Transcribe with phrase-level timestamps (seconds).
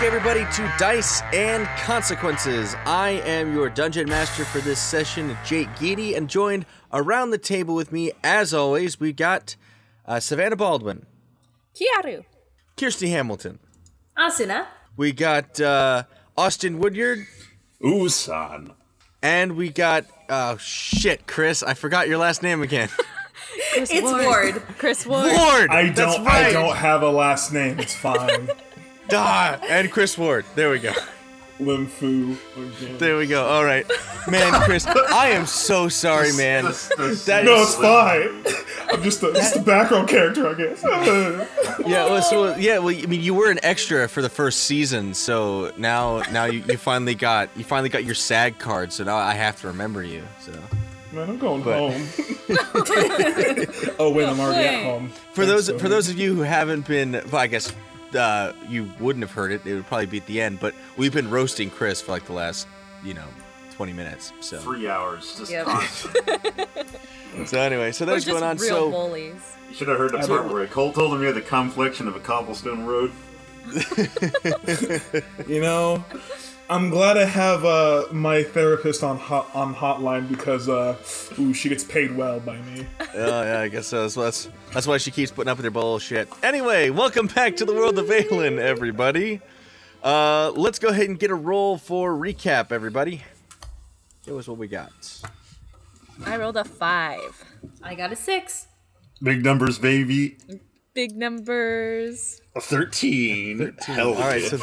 [0.00, 2.74] Welcome back, everybody, to Dice and Consequences.
[2.86, 7.74] I am your dungeon master for this session, Jake Geedy, and joined around the table
[7.74, 9.56] with me, as always, we got
[10.06, 11.04] uh, Savannah Baldwin,
[11.74, 12.24] Kiaru.
[12.78, 13.58] Kirsty Hamilton,
[14.16, 14.68] Asuna.
[14.96, 17.26] we got uh, Austin Woodyard,
[17.82, 18.72] Usan.
[19.20, 22.88] and we got oh shit, Chris, I forgot your last name again.
[23.74, 24.62] It's Ward.
[24.78, 25.32] Chris Ward.
[25.32, 25.70] Ward.
[25.70, 26.24] I don't.
[26.24, 26.46] right.
[26.46, 27.80] I don't have a last name.
[27.80, 28.48] It's fine.
[29.12, 30.44] Ah, and Chris Ward.
[30.54, 30.92] There we go.
[31.58, 32.36] Lim Fu.
[32.56, 32.96] Again.
[32.96, 33.44] There we go.
[33.46, 33.86] All right,
[34.30, 36.64] man, Chris, I am so sorry, man.
[36.64, 38.44] That No, it's fine.
[38.90, 40.82] I'm just a, just a background character, I guess.
[41.86, 45.12] Yeah, well, so yeah, well, I mean, you were an extra for the first season,
[45.14, 49.16] so now, now you, you finally got you finally got your SAG card, so now
[49.16, 50.22] I have to remember you.
[50.40, 50.52] So
[51.12, 52.06] Man, I'm going But- home.
[53.98, 55.10] oh wait, I'm already at home.
[55.32, 55.94] for those Thanks, for Tony.
[55.96, 57.72] those of you who haven't been, well, I guess
[58.14, 59.64] uh, you wouldn't have heard it.
[59.66, 62.32] It would probably be at the end, but we've been roasting Chris for like the
[62.32, 62.66] last,
[63.04, 63.26] you know,
[63.72, 64.32] twenty minutes.
[64.40, 65.36] So three hours.
[65.38, 65.66] Just Yep.
[67.46, 68.56] so anyway, so We're that's going on.
[68.58, 69.56] real So bullies.
[69.68, 72.08] You should have heard the I part where Cole told him you had the complexion
[72.08, 73.12] of a cobblestone road.
[75.46, 76.04] You know,
[76.70, 80.96] I'm glad I have uh, my therapist on hot, on hotline because uh,
[81.36, 82.86] ooh, she gets paid well by me.
[83.12, 84.06] Oh yeah, I guess so.
[84.06, 86.28] So that's that's why she keeps putting up with her bullshit.
[86.44, 89.40] Anyway, welcome back to the world of Valen, everybody.
[90.00, 93.24] Uh, let's go ahead and get a roll for recap, everybody.
[94.24, 94.92] Show us what we got.
[96.24, 97.44] I rolled a five.
[97.82, 98.68] I got a six.
[99.20, 100.38] Big numbers, baby.
[100.94, 102.40] Big numbers.
[102.54, 103.76] A thirteen.
[103.80, 104.48] Hell All right, yeah.
[104.50, 104.58] so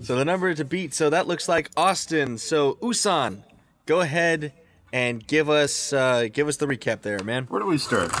[0.00, 0.94] so the number to beat.
[0.94, 2.38] So that looks like Austin.
[2.38, 3.42] So Usan,
[3.86, 4.52] go ahead
[4.92, 7.44] and give us uh, give us the recap there, man.
[7.44, 8.12] Where do we start?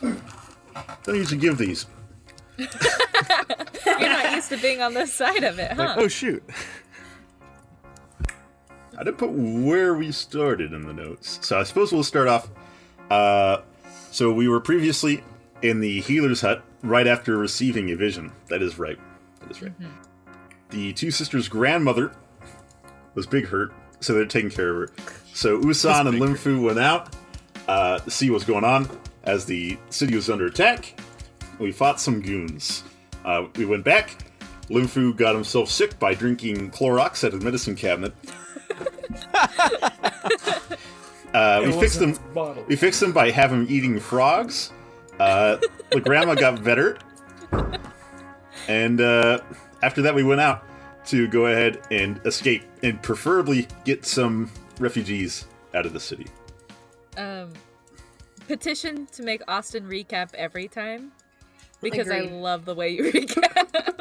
[0.00, 1.86] Don't usually give these.
[2.58, 2.68] You're
[4.00, 5.94] not used to being on this side of it, huh?
[5.98, 6.42] Oh shoot.
[8.98, 12.48] I didn't put where we started in the notes, so I suppose we'll start off.
[13.10, 13.58] Uh,
[14.10, 15.22] so we were previously
[15.62, 18.32] in the healer's hut right after receiving a vision.
[18.48, 18.98] That is right.
[19.40, 19.72] That is right.
[20.70, 22.12] The two sisters' grandmother
[23.14, 24.94] was big hurt, so they're taking care of her.
[25.32, 27.14] So Usan and Limfu went out
[27.68, 28.88] uh, to see what's going on
[29.24, 30.98] as the city was under attack.
[31.58, 32.84] We fought some goons.
[33.24, 34.18] Uh, we went back.
[34.68, 38.14] Limfu got himself sick by drinking Clorox at his medicine cabinet.
[41.34, 42.16] Uh, we fixed him.
[42.32, 42.66] bottled.
[42.66, 44.72] We fixed him by having him eating frogs.
[45.20, 45.58] Uh,
[45.90, 46.96] the grandma got better,
[48.68, 49.40] and uh,
[49.86, 50.64] after that, we went out
[51.06, 56.26] to go ahead and escape, and preferably get some refugees out of the city.
[57.16, 57.52] Um,
[58.48, 61.12] petition to make Austin recap every time
[61.80, 62.32] because I Agreed.
[62.32, 64.00] love the way you recap.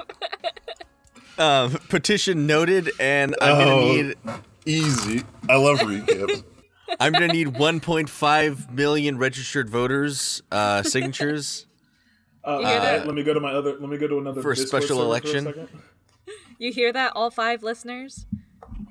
[1.38, 3.94] Uh, petition noted, and I'm gonna Oh.
[3.94, 4.16] need
[4.66, 5.22] Easy.
[5.48, 6.44] I love recaps.
[7.00, 11.65] I'm gonna need 1.5 million registered voters uh, signatures.
[12.46, 13.72] Uh, You hear uh, let me go to my other.
[13.80, 15.46] Let me go to another For a Discord special election?
[15.52, 15.68] For a
[16.58, 18.26] you hear that, all five listeners?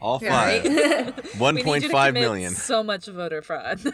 [0.00, 0.65] All five.
[0.65, 2.53] We need you to 1.5 commit million.
[2.53, 3.81] So much voter fraud.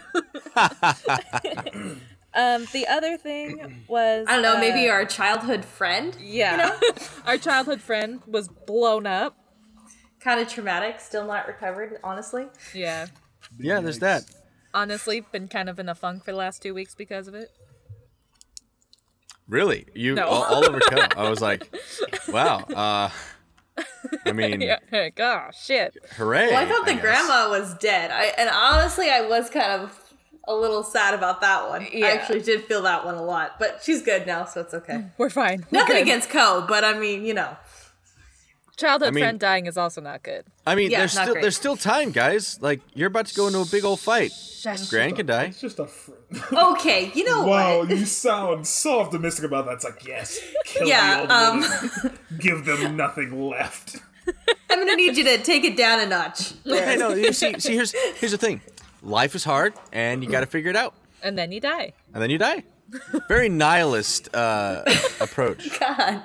[2.33, 6.15] um, the other thing was I don't know, uh, maybe our childhood friend?
[6.19, 6.57] yeah, you
[6.91, 6.95] know?
[7.25, 9.37] our childhood friend was blown up.
[10.19, 12.47] Kind of traumatic, still not recovered, honestly.
[12.75, 13.07] Yeah,
[13.57, 14.25] Yeah, there's that.
[14.73, 17.49] honestly, been kind of in a funk for the last two weeks because of it.
[19.47, 19.85] Really?
[19.93, 20.27] You No.
[20.27, 20.97] all, all over Ko.
[21.17, 21.67] I was like,
[22.29, 22.59] wow.
[22.59, 23.09] Uh,
[24.25, 24.77] I mean, Yeah,
[25.19, 25.97] oh shit.
[26.17, 26.47] hooray!
[26.47, 27.01] Well, I thought the guess.
[27.01, 28.11] grandma was dead.
[28.11, 29.97] I and honestly, I was kind of
[30.47, 31.87] a little sad about that one.
[31.91, 32.07] Yeah.
[32.07, 35.05] I actually did feel that one a lot, but she's good now, so it's okay.
[35.17, 35.65] We're fine.
[35.71, 36.01] We're Nothing good.
[36.03, 37.55] against Ko, but I mean, you know,
[38.81, 40.43] childhood I mean- friend dying is also not good.
[40.65, 41.41] I mean, Yeah, there's still great.
[41.41, 42.59] there's still time, guys.
[42.61, 44.31] Like you're about to go into a big old fight.
[44.89, 45.45] Gran can die.
[45.45, 46.19] It's just a friend.
[46.53, 47.89] okay, you know wow, what?
[47.89, 49.73] you sound so optimistic about that.
[49.75, 52.19] It's like yes, kill Yeah, the old um, woman.
[52.39, 53.97] give them nothing left.
[54.69, 56.53] I'm gonna need you to take it down a notch.
[56.69, 57.09] I know.
[57.13, 58.61] you see, see, here's here's the thing.
[59.01, 60.93] Life is hard, and you got to figure it out,
[61.23, 61.93] And then you die.
[62.13, 62.63] and then you die.
[63.27, 64.83] Very nihilist uh,
[65.19, 65.79] approach.
[65.79, 66.21] God.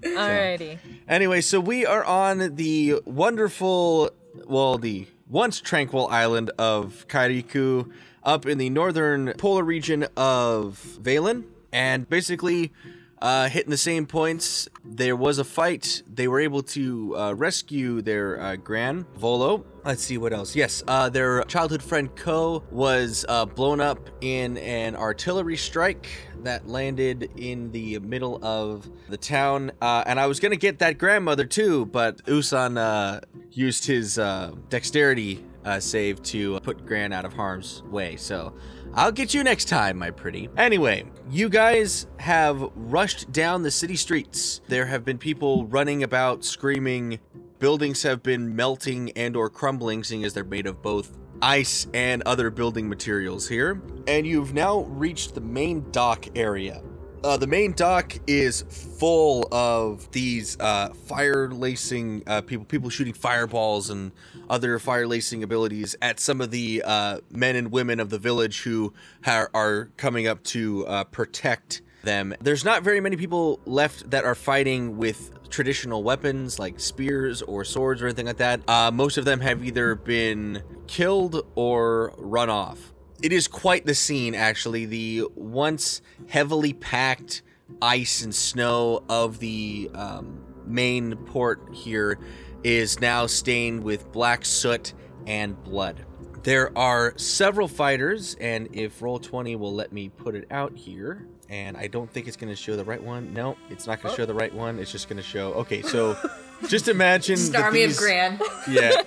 [0.00, 0.78] Alrighty.
[1.08, 4.10] Anyway, so we are on the wonderful,
[4.46, 7.90] well, the once tranquil island of Kairiku
[8.22, 11.44] up in the northern polar region of Valen.
[11.72, 12.72] And basically,
[13.20, 14.68] uh, hitting the same points.
[14.84, 16.02] There was a fight.
[16.12, 19.64] They were able to uh, rescue their uh, gran Volo.
[19.84, 20.54] Let's see what else.
[20.54, 26.08] Yes, uh, their childhood friend Ko was uh, blown up in an artillery strike
[26.42, 29.72] that landed in the middle of the town.
[29.80, 33.20] Uh, and I was gonna get that grandmother too, but Usan uh,
[33.50, 38.16] used his uh, dexterity uh, save to put Gran out of harm's way.
[38.16, 38.54] So
[38.98, 40.48] I'll get you next time, my pretty.
[40.56, 44.60] Anyway, you guys have rushed down the city streets.
[44.66, 47.20] There have been people running about screaming.
[47.60, 52.24] Buildings have been melting and or crumbling seeing as they're made of both ice and
[52.26, 53.80] other building materials here.
[54.08, 56.82] And you've now reached the main dock area.
[57.24, 63.12] Uh, the main dock is full of these uh, fire lacing uh, people, people shooting
[63.12, 64.12] fireballs and
[64.48, 68.62] other fire lacing abilities at some of the uh, men and women of the village
[68.62, 68.92] who
[69.24, 72.34] ha- are coming up to uh, protect them.
[72.40, 77.64] There's not very many people left that are fighting with traditional weapons like spears or
[77.64, 78.60] swords or anything like that.
[78.68, 83.94] Uh, most of them have either been killed or run off it is quite the
[83.94, 84.86] scene actually.
[84.86, 87.42] The once heavily packed
[87.82, 92.18] ice and snow of the um, main port here
[92.64, 94.94] is now stained with black soot
[95.26, 96.04] and blood.
[96.42, 101.78] There are several fighters and if Roll20 will let me put it out here and
[101.78, 103.32] i don't think it's going to show the right one.
[103.34, 104.78] No it's not going to show the right one.
[104.78, 106.16] It's just going to show okay so
[106.66, 108.40] just imagine Just army of these- Gran.
[108.68, 109.02] yeah.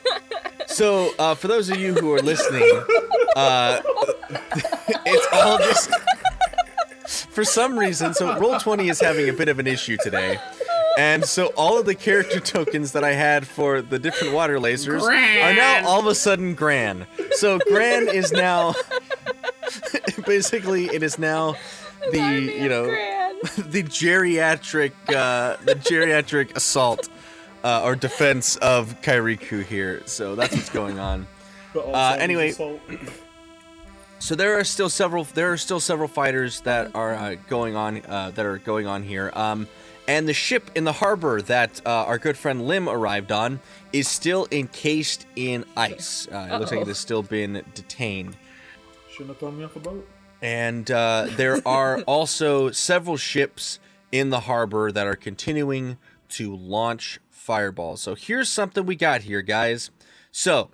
[0.68, 2.64] So, uh, for those of you who are listening,
[3.36, 3.82] uh,
[5.06, 5.90] it's all just
[7.32, 8.14] for some reason.
[8.14, 10.40] So, Roll20 is having a bit of an issue today,
[10.98, 15.02] and so all of the character tokens that I had for the different water lasers
[15.02, 17.06] are now all of a sudden Gran.
[17.32, 18.74] So, Gran is now
[20.26, 21.56] basically it is now
[22.12, 22.18] the
[22.60, 22.86] you know
[23.58, 27.10] the geriatric uh, the geriatric assault
[27.64, 30.02] uh, or defense of Kairiku here.
[30.06, 31.28] So that's what's going on.
[31.74, 32.54] But also Uh, anyway.
[34.20, 38.04] So there are still several there are still several fighters that are uh, going on
[38.08, 39.32] uh, that are going on here.
[39.34, 39.68] Um,
[40.08, 43.60] and the ship in the harbor that uh, our good friend Lim arrived on
[43.92, 46.28] is still encased in ice.
[46.32, 48.38] Uh, it looks like it has still been detained.
[49.10, 50.08] Shouldn't have thrown me off the boat.
[50.44, 53.80] And uh, there are also several ships
[54.12, 55.98] in the harbor that are continuing
[56.32, 58.02] to launch fireballs.
[58.02, 59.92] So here's something we got here, guys.
[60.32, 60.70] So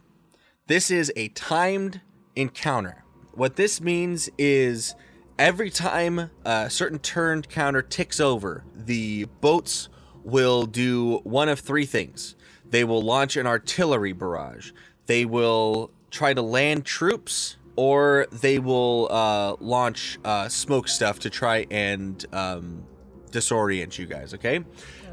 [0.68, 2.02] this is a timed
[2.36, 3.04] encounter.
[3.34, 4.96] What this means is
[5.40, 9.90] every time a certain turn counter ticks over, the boats
[10.24, 12.36] will do one of three things.
[12.70, 14.72] They will launch an artillery barrage.
[15.06, 21.30] They will try to land troops, or they will uh, launch uh, smoke stuff to
[21.30, 22.84] try and um,
[23.32, 24.34] disorient you guys.
[24.34, 24.64] Okay.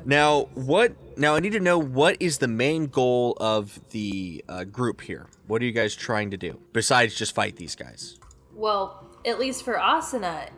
[0.04, 0.94] Now, what?
[1.16, 5.26] Now, I need to know what is the main goal of the uh, group here.
[5.46, 8.18] What are you guys trying to do besides just fight these guys?
[8.54, 10.50] Well, at least for Asuna,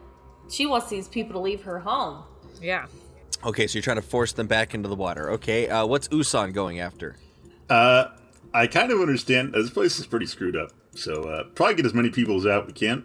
[0.51, 2.25] she wants these people to leave her home.
[2.61, 2.87] Yeah.
[3.45, 5.31] Okay, so you're trying to force them back into the water.
[5.33, 7.17] Okay, uh, what's Usan going after?
[7.69, 8.07] Uh,
[8.55, 9.53] I kind of understand.
[9.53, 12.67] This place is pretty screwed up, so uh, probably get as many people as out
[12.67, 13.05] we can.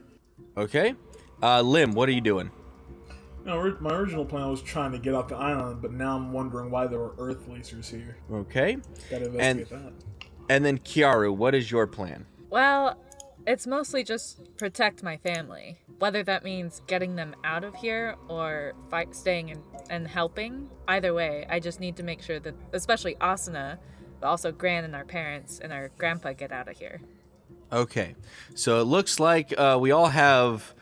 [0.56, 0.96] Okay,
[1.44, 2.52] uh, Lim, what are you doing?
[3.46, 6.32] No, ori- my original plan was trying to get off the island, but now I'm
[6.32, 8.18] wondering why there were Earth lasers here.
[8.32, 8.78] Okay,
[9.10, 9.94] Gotta And- that.
[10.50, 12.26] and then Kiaru, what is your plan?
[12.50, 12.98] Well,
[13.48, 15.80] it's mostly just protect my family.
[15.98, 21.14] Whether that means getting them out of here or fight, staying and, and helping, either
[21.14, 23.78] way, I just need to make sure that, especially Asuna,
[24.20, 27.02] but also Gran and our parents and our grandpa get out of here.
[27.72, 28.16] Okay,
[28.54, 30.74] so it looks like uh, we all have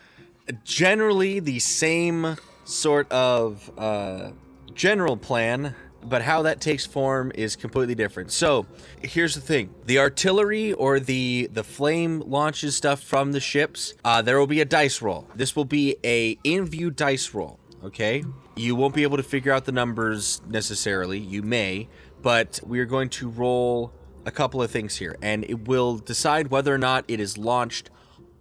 [0.64, 4.30] generally the same sort of uh,
[4.74, 8.30] general plan, but how that takes form is completely different.
[8.32, 8.66] So
[9.02, 13.94] here's the thing: the artillery or the the flame launches stuff from the ships.
[14.04, 15.26] Uh, there will be a dice roll.
[15.34, 17.58] This will be a in view dice roll.
[17.84, 18.24] Okay,
[18.56, 21.18] you won't be able to figure out the numbers necessarily.
[21.18, 21.88] You may,
[22.22, 23.92] but we are going to roll
[24.26, 27.90] a couple of things here, and it will decide whether or not it is launched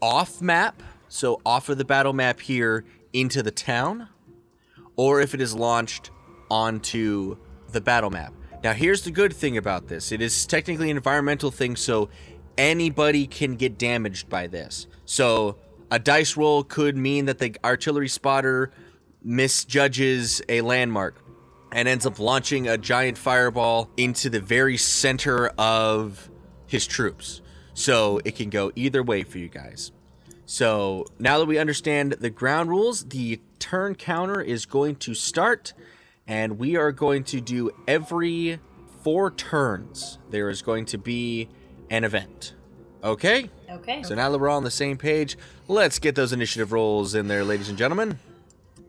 [0.02, 4.10] off map, so off of the battle map here into the town,
[4.96, 6.12] or if it is launched
[6.50, 7.38] onto
[7.72, 8.34] the battle map.
[8.64, 12.10] Now, here's the good thing about this it is technically an environmental thing, so
[12.58, 14.88] anybody can get damaged by this.
[15.06, 15.58] So,
[15.92, 18.72] a dice roll could mean that the artillery spotter
[19.24, 21.24] misjudges a landmark
[21.72, 26.30] and ends up launching a giant fireball into the very center of
[26.66, 27.42] his troops.
[27.74, 29.92] So it can go either way for you guys.
[30.50, 35.74] So now that we understand the ground rules, the turn counter is going to start,
[36.26, 38.60] and we are going to do every
[39.04, 40.18] four turns.
[40.32, 41.50] There is going to be
[41.92, 42.56] an event.
[43.04, 43.52] Okay?
[43.70, 44.02] Okay.
[44.02, 45.38] So now that we're all on the same page,
[45.68, 48.18] let's get those initiative rolls in there, ladies and gentlemen.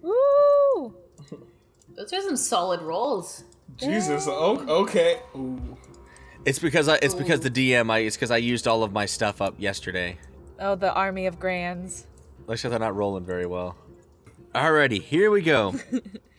[0.01, 0.95] Woo!
[1.95, 3.45] Those are some solid rolls.
[3.77, 4.27] Jesus.
[4.27, 5.21] o- Okay.
[5.37, 5.77] Ooh.
[6.47, 9.05] It's because I it's because the DM I it's because I used all of my
[9.05, 10.17] stuff up yesterday.
[10.61, 12.07] Oh, the army of grands.
[12.47, 13.77] Looks like they're not rolling very well.
[14.55, 15.75] Alrighty, here we go.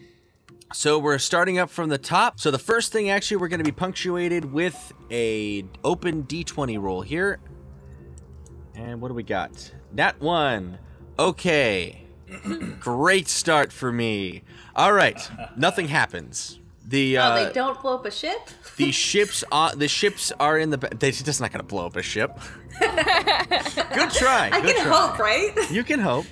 [0.74, 2.40] so we're starting up from the top.
[2.40, 7.40] So the first thing actually we're gonna be punctuated with a open D20 roll here.
[8.76, 9.74] And what do we got?
[9.92, 10.78] Nat one.
[11.18, 12.06] Okay.
[12.80, 14.44] Great start for me.
[14.78, 15.32] Alright.
[15.58, 16.61] Nothing happens.
[16.92, 18.50] The Oh, uh, they don't blow up a ship?
[18.78, 21.96] the ships are the ships are in the ba- they just not gonna blow up
[21.96, 22.38] a ship.
[22.80, 24.50] Good try.
[24.52, 24.92] I good can try.
[25.08, 25.72] hope, right?
[25.72, 26.26] You can hope.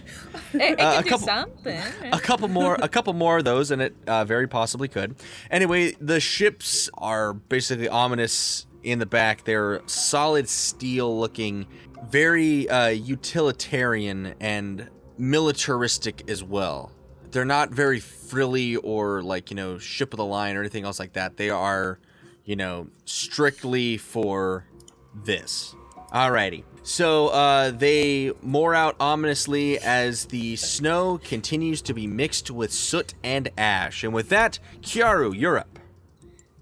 [0.54, 1.82] It, it Uh, can a do couple- something.
[2.12, 5.16] A couple more, a couple more of those, and it uh, very possibly could.
[5.51, 9.44] Anyway, the ships are basically ominous in the back.
[9.46, 11.68] They're solid steel-looking,
[12.10, 16.92] very uh, utilitarian and militaristic as well.
[17.31, 21.00] They're not very frilly or like you know ship of the line or anything else
[21.00, 21.38] like that.
[21.38, 22.00] They are,
[22.45, 24.65] you know, strictly for
[25.13, 25.75] this.
[26.12, 26.63] Alrighty.
[26.81, 33.13] So uh, they moor out ominously as the snow continues to be mixed with soot
[33.24, 34.03] and ash.
[34.03, 35.77] And with that, Kiaru, you're up.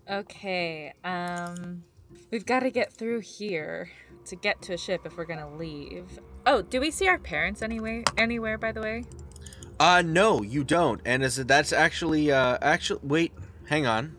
[0.09, 1.83] Okay, um,
[2.31, 3.89] we've got to get through here
[4.25, 6.19] to get to a ship if we're gonna leave.
[6.45, 8.03] Oh, do we see our parents anyway?
[8.17, 9.03] Anywhere, by the way?
[9.79, 11.01] Uh, no, you don't.
[11.05, 13.31] And as that's actually, uh, actually, wait,
[13.67, 14.15] hang on.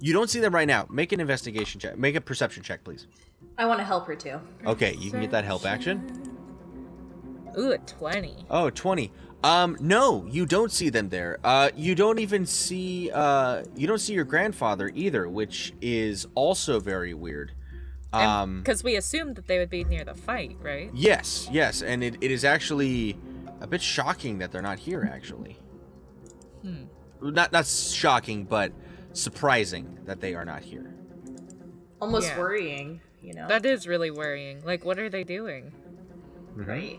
[0.00, 0.86] You don't see them right now.
[0.90, 1.98] Make an investigation check.
[1.98, 3.06] Make a perception check, please.
[3.56, 4.38] I want to help her too.
[4.66, 6.34] Okay, you can get that help action.
[7.58, 8.46] Ooh, a twenty.
[8.50, 9.10] Oh, 20.
[9.42, 11.38] Um, no, you don't see them there.
[11.44, 16.80] Uh, you don't even see, uh, you don't see your grandfather either, which is also
[16.80, 17.52] very weird.
[18.12, 20.90] Um, Because we assumed that they would be near the fight, right?
[20.94, 23.16] yes, yes, and it, it is actually
[23.60, 25.58] a bit shocking that they're not here, actually.
[27.20, 28.72] Not, not shocking, but
[29.12, 30.94] surprising that they are not here.
[32.00, 32.38] Almost Yeah.
[32.38, 33.48] worrying, you know?
[33.48, 34.62] That is really worrying.
[34.64, 35.72] Like, what are they doing?
[36.54, 36.98] right.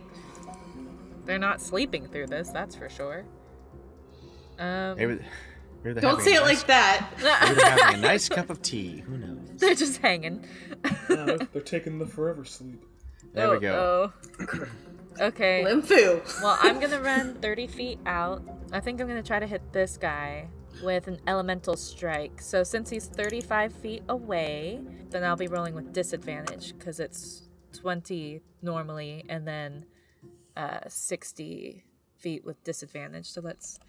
[1.25, 3.23] They're not sleeping through this, that's for sure.
[4.57, 5.19] Um, Maybe, maybe
[5.83, 7.09] they're Don't having say it nice, like that.
[7.43, 9.03] Maybe they're having a nice cup of tea.
[9.05, 9.37] Who knows?
[9.57, 10.45] they're just hanging.
[10.83, 12.83] Yeah, they're, they're taking the forever sleep.
[13.33, 14.11] There we go.
[14.39, 14.45] Oh.
[15.19, 15.63] okay.
[15.65, 16.41] Limfu.
[16.43, 18.41] Well, I'm gonna run 30 feet out.
[18.71, 20.47] I think I'm gonna try to hit this guy
[20.83, 22.41] with an elemental strike.
[22.41, 28.41] So since he's 35 feet away, then I'll be rolling with disadvantage because it's 20
[28.61, 29.85] normally and then
[30.55, 31.83] uh, 60
[32.17, 33.25] feet with disadvantage.
[33.29, 33.79] So let's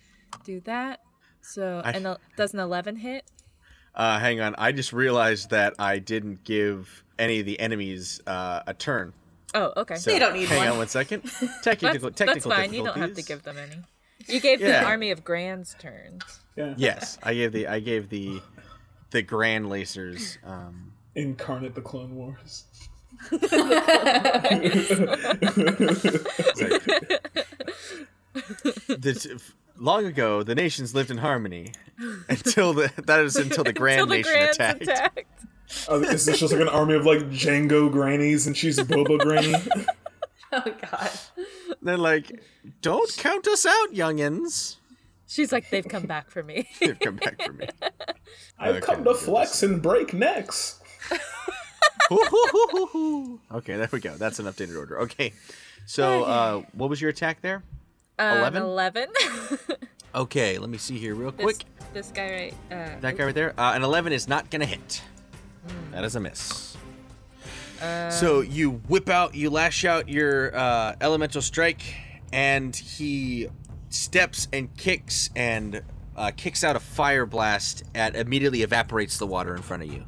[0.44, 1.00] do that.
[1.42, 3.24] So I- and el- does an 11 hit?
[3.94, 4.54] Uh, hang on.
[4.56, 9.12] I just realized that I didn't give any of the enemies uh, a turn.
[9.54, 9.96] Oh, okay.
[9.96, 10.68] So They don't need hang one.
[10.68, 11.22] on one second.
[11.24, 12.72] that's, Technical, that's fine.
[12.72, 13.76] You don't have to give them any.
[14.28, 16.22] You gave the army of grands turns.
[16.56, 16.74] Yeah.
[16.76, 18.40] Yes, I gave the I gave the
[19.10, 20.38] the Grand Lacers.
[20.44, 22.64] Um, Incarnate the Clone Wars.
[28.88, 29.40] the,
[29.78, 31.72] long ago, the nations lived in harmony
[32.28, 34.82] until the that is until the Grand Till the Nation grands attacked.
[34.82, 35.46] attacked.
[35.88, 39.54] Uh, is this just like an army of like Jango grannies and she's Boba Granny?
[40.52, 41.10] Oh god.
[41.80, 42.42] They're like,
[42.82, 44.78] "Don't count us out, youngins."
[45.28, 46.68] She's like, they've come back for me.
[46.80, 47.68] They've come back for me.
[48.58, 49.24] I've Okay, come to goodness.
[49.24, 50.80] flex and break necks.
[53.52, 54.16] okay, there we go.
[54.16, 54.98] That's an updated order.
[55.02, 55.32] Okay,
[55.86, 57.62] so uh, what was your attack there?
[58.18, 58.62] Um, 11?
[58.62, 59.08] 11.
[60.16, 61.64] Okay, let me see here real this, quick.
[61.94, 62.54] this guy right.
[62.72, 63.54] Uh, That guy right there.
[63.56, 65.02] Uh, an 11 is not gonna hit.
[65.92, 66.76] That is a miss.
[68.10, 71.82] so you whip out, you lash out your uh, elemental strike,
[72.32, 73.48] and he
[73.88, 75.82] steps and kicks and
[76.16, 80.04] uh, kicks out a fire blast and immediately evaporates the water in front of you.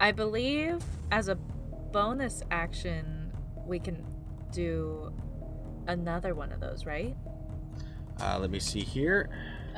[0.00, 3.32] I believe as a bonus action,
[3.66, 4.04] we can
[4.52, 5.12] do
[5.86, 7.16] another one of those, right?
[8.20, 9.28] Uh, let me see here.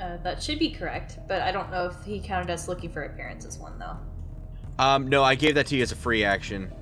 [0.00, 3.02] Uh, that should be correct, but I don't know if he counted us looking for
[3.02, 3.96] appearances one though.
[4.82, 6.72] Um, no, I gave that to you as a free action.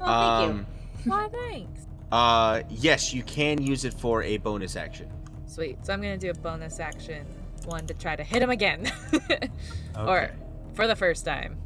[0.00, 0.66] Oh, thank um,
[1.04, 1.86] Why, thanks.
[2.12, 5.08] Uh, yes, you can use it for a bonus action.
[5.46, 5.84] Sweet.
[5.84, 7.26] So I'm gonna do a bonus action,
[7.64, 9.48] one to try to hit him again, Okay.
[9.96, 10.30] or
[10.74, 11.56] for the first time.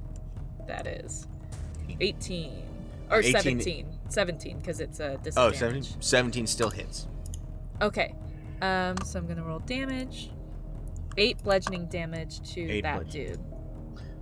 [0.67, 1.27] That is
[2.01, 2.63] 18
[3.11, 3.87] or 18 17.
[4.09, 5.17] 17 because it's a Oh,
[5.51, 5.85] disadvantage.
[5.89, 7.07] 17, 17 still hits.
[7.83, 8.15] Okay.
[8.63, 10.31] Um, so I'm gonna roll damage.
[11.17, 13.29] Eight bludgeoning damage to Eight that bludgeoning.
[13.33, 13.41] dude,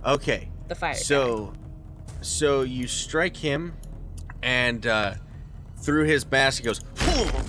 [0.05, 0.49] Okay.
[0.67, 0.93] the fire.
[0.93, 0.97] guy.
[0.99, 1.53] So,
[2.21, 3.73] so you strike him,
[4.41, 5.15] and uh,
[5.77, 6.81] through his mask, he goes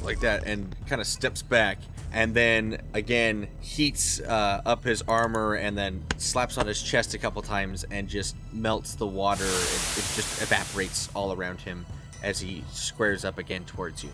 [0.03, 1.79] like that, and kind of steps back,
[2.13, 7.19] and then again heats uh, up his armor, and then slaps on his chest a
[7.19, 9.45] couple times, and just melts the water.
[9.45, 11.87] It, it just evaporates all around him
[12.23, 14.11] as he squares up again towards you,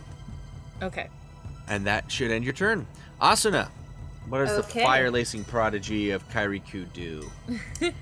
[0.83, 1.09] Okay.
[1.69, 2.87] and that should end your turn.
[3.21, 3.69] Asuna,
[4.29, 7.31] what does the fire lacing prodigy of Kairiku do?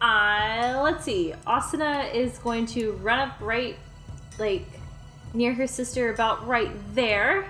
[0.00, 1.32] Uh, let's see.
[1.46, 3.76] Asuna is going to run up right,
[4.36, 4.66] like,
[5.34, 7.44] near her sister, about right there.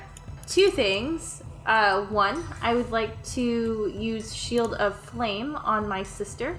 [0.46, 1.42] Two things.
[1.64, 6.58] Uh, one, I would like to use Shield of Flame on my sister.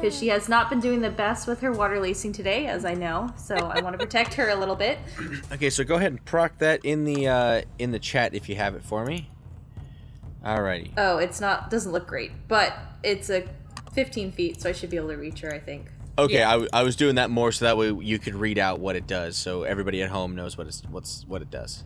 [0.00, 2.94] Because she has not been doing the best with her water lacing today, as I
[2.94, 3.32] know.
[3.36, 4.98] So I want to protect her a little bit.
[5.52, 8.56] Okay, so go ahead and proc that in the uh, in the chat if you
[8.56, 9.30] have it for me.
[10.44, 10.92] Alrighty.
[10.96, 13.44] Oh, it's not, doesn't look great, but it's a
[13.92, 15.86] 15 feet, so I should be able to reach her, I think.
[16.18, 16.48] Okay, Yeah.
[16.48, 18.96] I, w- I was doing that more so that way you could read out what
[18.96, 21.84] it does, so everybody at home knows what it's what's what it does.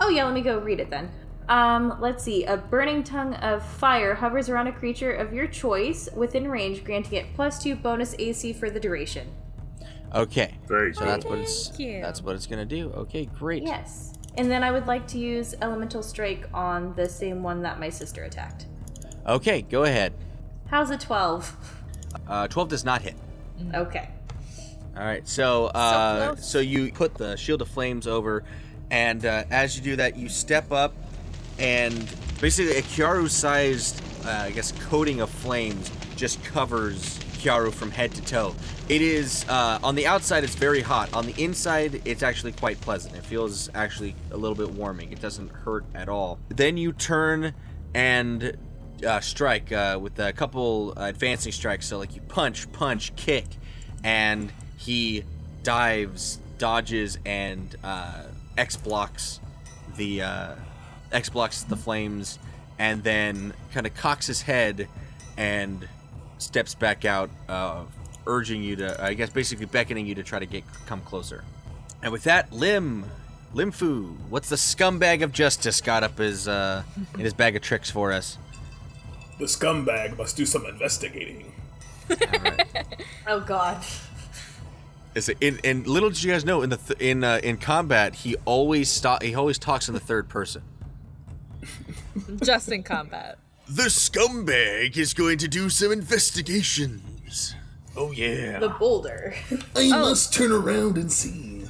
[0.00, 1.10] Oh yeah, let me go read it then.
[1.48, 2.44] Um, let's see.
[2.44, 7.12] A burning tongue of fire hovers around a creature of your choice within range, granting
[7.18, 9.28] it plus two bonus AC for the duration.
[10.14, 11.08] Okay, Very so cool.
[11.08, 12.00] that's what it's Thank you.
[12.00, 12.90] that's what it's gonna do.
[12.92, 13.62] Okay, great.
[13.62, 14.14] Yes.
[14.36, 17.88] And then I would like to use elemental strike on the same one that my
[17.88, 18.66] sister attacked.
[19.26, 20.12] Okay, go ahead.
[20.68, 21.56] How's a 12?
[22.28, 23.14] Uh, Twelve does not hit.
[23.74, 24.08] Okay.
[24.96, 26.46] All right, so uh, close.
[26.46, 28.44] so you put the shield of flames over,
[28.90, 30.94] and uh, as you do that, you step up,
[31.58, 31.94] and
[32.40, 38.22] basically a Kiaru-sized, uh, I guess, coating of flames just covers Kiaru from head to
[38.22, 38.56] toe.
[38.88, 41.12] It is uh, on the outside, it's very hot.
[41.14, 43.14] On the inside, it's actually quite pleasant.
[43.14, 45.12] It feels actually a little bit warming.
[45.12, 46.40] It doesn't hurt at all.
[46.48, 47.54] Then you turn
[47.94, 48.56] and
[49.06, 51.86] uh, strike uh, with a couple advancing strikes.
[51.86, 53.46] So like you punch, punch, kick,
[54.02, 55.22] and he
[55.62, 58.24] dives, dodges, and uh,
[58.58, 59.40] X blocks
[59.96, 60.54] the uh,
[61.12, 62.40] X blocks the flames,
[62.78, 64.88] and then kind of cocks his head
[65.36, 65.88] and
[66.38, 67.84] steps back out, uh,
[68.26, 71.44] urging you to, I guess, basically beckoning you to try to get come closer.
[72.02, 73.04] And with that, Lim,
[73.54, 76.82] Lim Limfu, what's the scumbag of justice got up his uh,
[77.14, 78.38] in his bag of tricks for us?
[79.38, 81.52] The scumbag must do some investigating.
[83.28, 83.84] Oh god.
[85.16, 87.56] Is it, in, and little did you guys know in the th- in uh, in
[87.56, 90.62] combat he always stop he always talks in the third person.
[92.44, 93.38] Just in combat.
[93.68, 97.54] The scumbag is going to do some investigations.
[97.96, 98.58] Oh yeah.
[98.58, 99.34] The boulder.
[99.74, 101.64] I must turn around and see.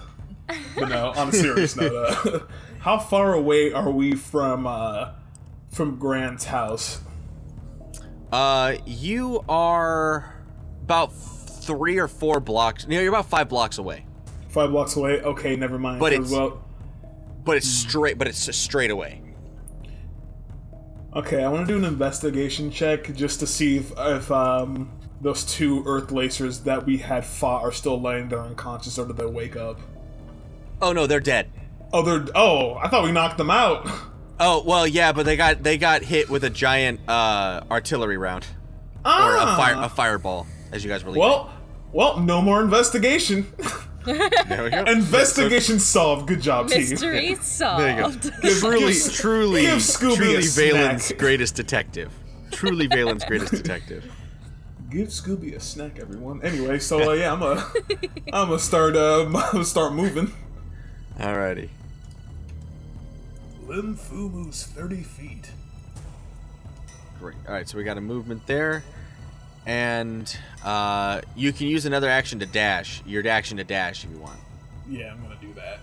[0.78, 1.92] But no, on a serious note,
[2.26, 2.38] uh,
[2.80, 5.10] how far away are we from uh,
[5.70, 7.00] from Gran's house?
[8.30, 10.34] Uh, you are
[10.82, 12.86] about three or four blocks.
[12.86, 14.04] No, you're about five blocks away.
[14.48, 15.20] Five blocks away.
[15.22, 15.98] Okay, never mind.
[16.00, 16.62] But it's- well,
[17.44, 18.18] But it's straight.
[18.18, 19.22] But it's straight away.
[21.16, 21.42] Okay.
[21.42, 25.82] I want to do an investigation check just to see if, if um those two
[25.86, 29.56] Earth Lacers that we had fought are still laying there unconscious, or did they wake
[29.56, 29.80] up?
[30.82, 31.50] Oh no, they're dead.
[31.92, 32.26] Oh, they're.
[32.34, 33.88] Oh, I thought we knocked them out.
[34.38, 38.44] Oh well, yeah, but they got they got hit with a giant uh artillery round
[38.98, 39.54] or Ah.
[39.54, 41.22] a fire a fireball as you guys were leaving.
[41.22, 41.50] Well,
[41.90, 43.46] well, no more investigation.
[44.06, 44.84] there we go.
[44.86, 46.26] investigation solved.
[46.28, 46.88] Good job, team.
[46.88, 47.42] Mystery There you go.
[47.42, 48.22] solved.
[48.60, 51.18] truly, give- truly, give Scooby truly a Valen's snack.
[51.18, 52.12] greatest detective.
[52.52, 54.04] Truly Valen's greatest detective.
[54.90, 56.40] Give Scooby a snack, everyone.
[56.42, 57.54] Anyway, so uh, yeah, I'm a,
[58.32, 60.32] I'm gonna start, uh, I'm gonna start moving.
[61.18, 61.68] Alrighty.
[63.66, 65.50] Lim Fu moves 30 feet.
[67.18, 67.36] Great.
[67.48, 68.84] All right, so we got a movement there,
[69.66, 73.02] and uh, you can use another action to dash.
[73.04, 74.38] Your action to dash if you want.
[74.88, 75.80] Yeah, I'm gonna do that.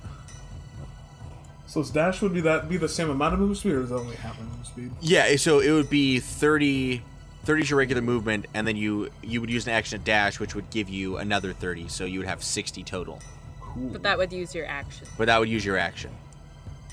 [1.68, 3.92] So his dash would be that be the same amount of movement speed, or is
[3.92, 4.92] it only half a move speed?
[5.02, 7.02] Yeah, so it would be 30.
[7.46, 10.40] 30 is your regular movement, and then you you would use an action to dash,
[10.40, 13.20] which would give you another 30, so you would have 60 total.
[13.60, 13.90] Cool.
[13.90, 15.08] But that would use your action.
[15.18, 16.12] But that would use your action.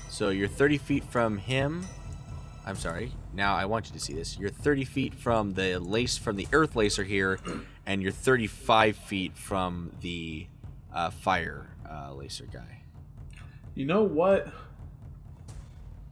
[0.09, 1.85] So you're 30 feet from him.
[2.65, 3.13] I'm sorry.
[3.33, 4.37] Now I want you to see this.
[4.37, 7.39] You're 30 feet from the lace from the earth lacer here,
[7.85, 10.47] and you're 35 feet from the
[10.93, 12.81] uh, fire uh, lacer guy.
[13.73, 14.47] You know what?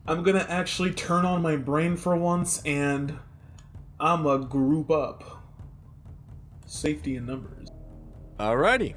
[0.07, 3.19] I'm gonna actually turn on my brain for once, and
[3.99, 5.43] I'm a group up.
[6.65, 7.67] Safety in numbers.
[8.39, 8.95] Alrighty.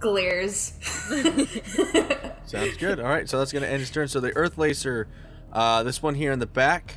[0.00, 0.72] glares.
[2.44, 2.98] Sounds good.
[2.98, 4.08] All right, so that's going to end his turn.
[4.08, 5.06] So the Earth Lacer,
[5.52, 6.96] uh, this one here in the back,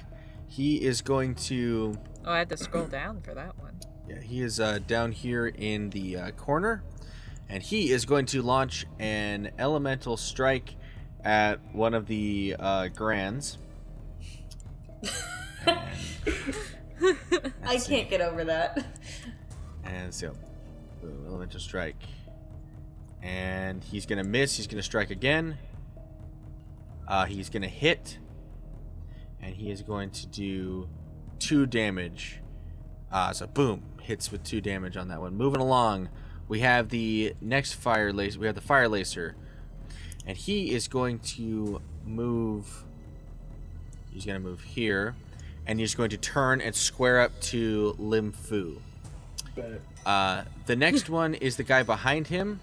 [0.51, 1.97] he is going to.
[2.25, 3.79] Oh, I had to scroll down for that one.
[4.07, 6.83] Yeah, he is uh, down here in the uh, corner,
[7.47, 10.75] and he is going to launch an elemental strike
[11.23, 13.57] at one of the uh, Grands.
[15.65, 15.87] I
[17.77, 18.85] can't get over that.
[19.85, 20.35] And so,
[21.01, 22.03] boom, elemental strike.
[23.21, 24.57] And he's gonna miss.
[24.57, 25.57] He's gonna strike again.
[27.07, 28.17] Uh, he's gonna hit,
[29.41, 30.87] and he is going to do
[31.39, 32.39] two damage.
[33.11, 35.35] Uh, so boom, hits with two damage on that one.
[35.35, 36.09] Moving along,
[36.47, 38.37] we have the next fire lacer.
[38.37, 39.33] We have the fire lacer,
[40.25, 42.83] and he is going to move.
[44.11, 45.15] He's gonna move here,
[45.65, 48.81] and he's going to turn and square up to Lim Fu.
[50.05, 52.59] Uh, the next one is the guy behind him,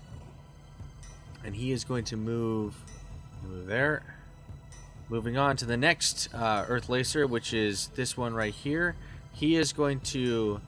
[1.44, 2.74] and he is going to move,
[3.42, 4.02] move there.
[5.10, 8.94] Moving on to the next uh, Earth Lacer, which is this one right here.
[9.32, 10.60] He is going to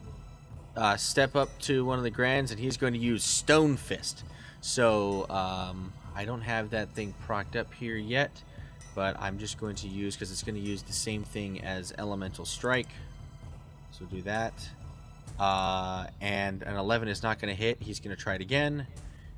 [0.74, 4.24] uh, step up to one of the grands, and he's going to use Stone Fist.
[4.62, 8.30] So um, I don't have that thing procked up here yet,
[8.94, 11.92] but I'm just going to use because it's going to use the same thing as
[11.98, 12.88] Elemental Strike.
[13.90, 14.54] So do that.
[15.38, 17.76] Uh, and an 11 is not going to hit.
[17.82, 18.86] He's going to try it again,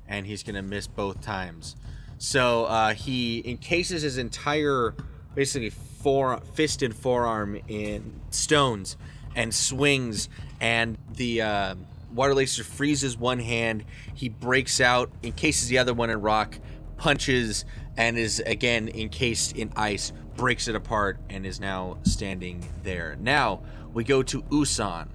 [0.07, 1.75] and he's going to miss both times.
[2.23, 4.95] So uh, he encases his entire,
[5.35, 8.95] basically, fore, fist and forearm in stones
[9.35, 10.29] and swings,
[10.61, 11.75] and the uh,
[12.15, 13.83] water lacer freezes one hand.
[14.13, 16.57] He breaks out, encases the other one in rock,
[16.95, 17.65] punches,
[17.97, 23.17] and is again encased in ice, breaks it apart, and is now standing there.
[23.19, 25.09] Now we go to Usan.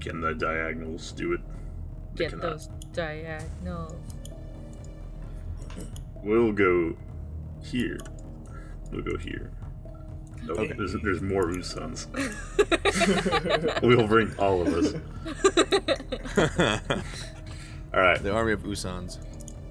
[0.00, 1.40] Can the diagonals do it?
[2.16, 2.42] They Get cannot.
[2.50, 4.11] those diagonals.
[6.22, 6.96] We'll go
[7.62, 7.98] here.
[8.90, 9.52] We'll go here.
[10.48, 10.72] Oh, Okay.
[10.76, 12.08] there's, there's more Usans.
[13.82, 14.94] we'll bring all of us.
[17.94, 18.22] all right.
[18.22, 19.18] The army of Usans.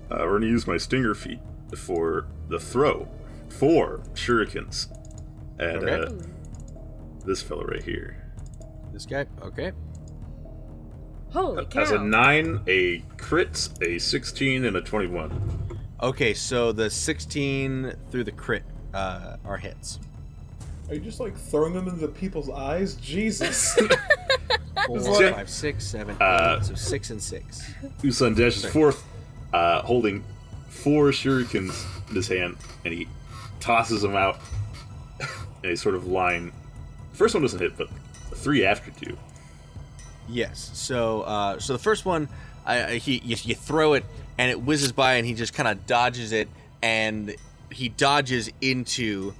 [0.09, 1.39] Uh, we're gonna use my stinger feet
[1.77, 3.07] for the throw.
[3.49, 4.87] Four shurikens.
[5.59, 6.15] And Okay.
[6.15, 6.23] uh,
[7.25, 8.17] this fellow right here.
[8.93, 9.25] This guy.
[9.41, 9.71] Okay.
[11.31, 11.79] Holy cow!
[11.79, 15.70] Has a 9, a crit, a 16, and a 21.
[16.01, 19.99] Okay, so the 16 through the crit uh, are hits.
[20.89, 22.95] Are you just like throwing them into people's eyes?
[22.95, 23.73] Jesus.
[24.87, 26.65] Four, like- five, six, seven, Uh, eight.
[26.65, 27.71] So six and six.
[28.01, 29.03] Usan dashes forth,
[29.53, 30.23] uh, holding
[30.69, 33.07] four shurikens in his hand, and he
[33.59, 34.39] tosses them out
[35.63, 36.51] in a sort of line.
[37.11, 37.87] The first one doesn't hit, but
[38.31, 39.15] the three after do.
[40.27, 40.71] Yes.
[40.73, 42.27] So, uh, so the first one,
[42.65, 44.03] I, I- he you, you throw it
[44.41, 46.49] and it whizzes by, and he just kind of dodges it,
[46.81, 47.35] and
[47.71, 49.35] he dodges into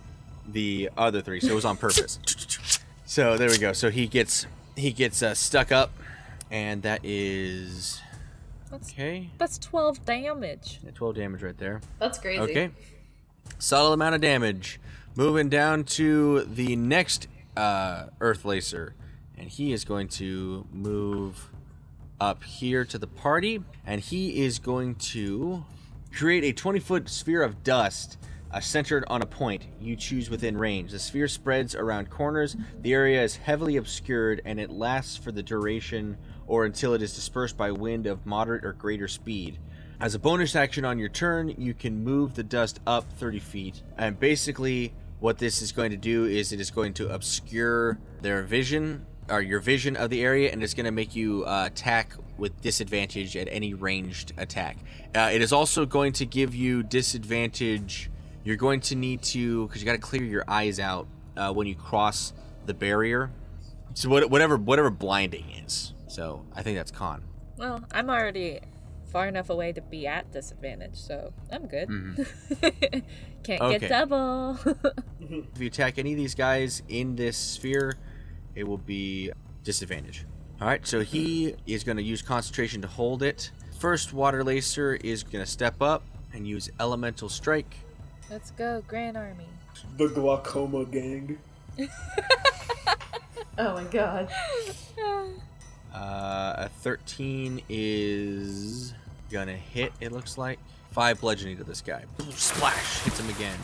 [0.47, 1.39] the other three.
[1.39, 2.19] So it was on purpose.
[3.07, 3.73] so there we go.
[3.73, 5.89] So he gets he gets uh, stuck up,
[6.51, 7.99] and that is
[8.69, 9.31] That's, okay.
[9.39, 10.79] that's 12 damage.
[10.83, 11.81] Yeah, Twelve damage right there.
[11.97, 12.39] That's crazy.
[12.39, 12.69] Okay.
[13.57, 14.79] Solid amount of damage.
[15.15, 18.91] Moving down to the next uh, Earth Lacer.
[19.35, 21.49] And he is going to move
[22.21, 23.61] up here to the party.
[23.85, 25.65] And he is going to
[26.13, 28.17] create a 20 foot sphere of dust
[28.51, 30.91] uh, centered on a point you choose within range.
[30.91, 32.55] The sphere spreads around corners.
[32.81, 37.15] The area is heavily obscured and it lasts for the duration or until it is
[37.15, 39.57] dispersed by wind of moderate or greater speed.
[39.99, 43.83] As a bonus action on your turn, you can move the dust up 30 feet.
[43.97, 48.41] And basically, what this is going to do is it is going to obscure their
[48.41, 52.13] vision or your vision of the area, and it's going to make you uh, attack
[52.37, 54.77] with disadvantage at any ranged attack.
[55.15, 58.09] Uh, it is also going to give you disadvantage.
[58.43, 61.67] You're going to need to because you got to clear your eyes out uh, when
[61.67, 62.33] you cross
[62.65, 63.31] the barrier.
[63.93, 65.93] So what, whatever whatever blinding is.
[66.07, 67.23] So I think that's con.
[67.57, 68.59] Well, I'm already
[69.11, 71.89] far enough away to be at disadvantage, so I'm good.
[73.43, 73.79] Can't Okay.
[73.79, 74.57] get double.
[75.53, 77.97] If you attack any of these guys in this sphere,
[78.55, 79.31] it will be
[79.63, 80.25] disadvantage.
[80.59, 83.51] All right, so he is going to use concentration to hold it.
[83.79, 87.75] First water lacer is going to step up and use elemental strike.
[88.29, 89.47] Let's go, Grand Army.
[89.97, 91.37] the glaucoma gang.
[93.57, 94.29] Oh my god.
[95.93, 98.93] Uh, a 13 is
[99.29, 99.91] gonna hit.
[99.99, 100.57] It looks like
[100.91, 102.05] five bludgeoning to this guy.
[102.31, 103.57] Splash hits him again,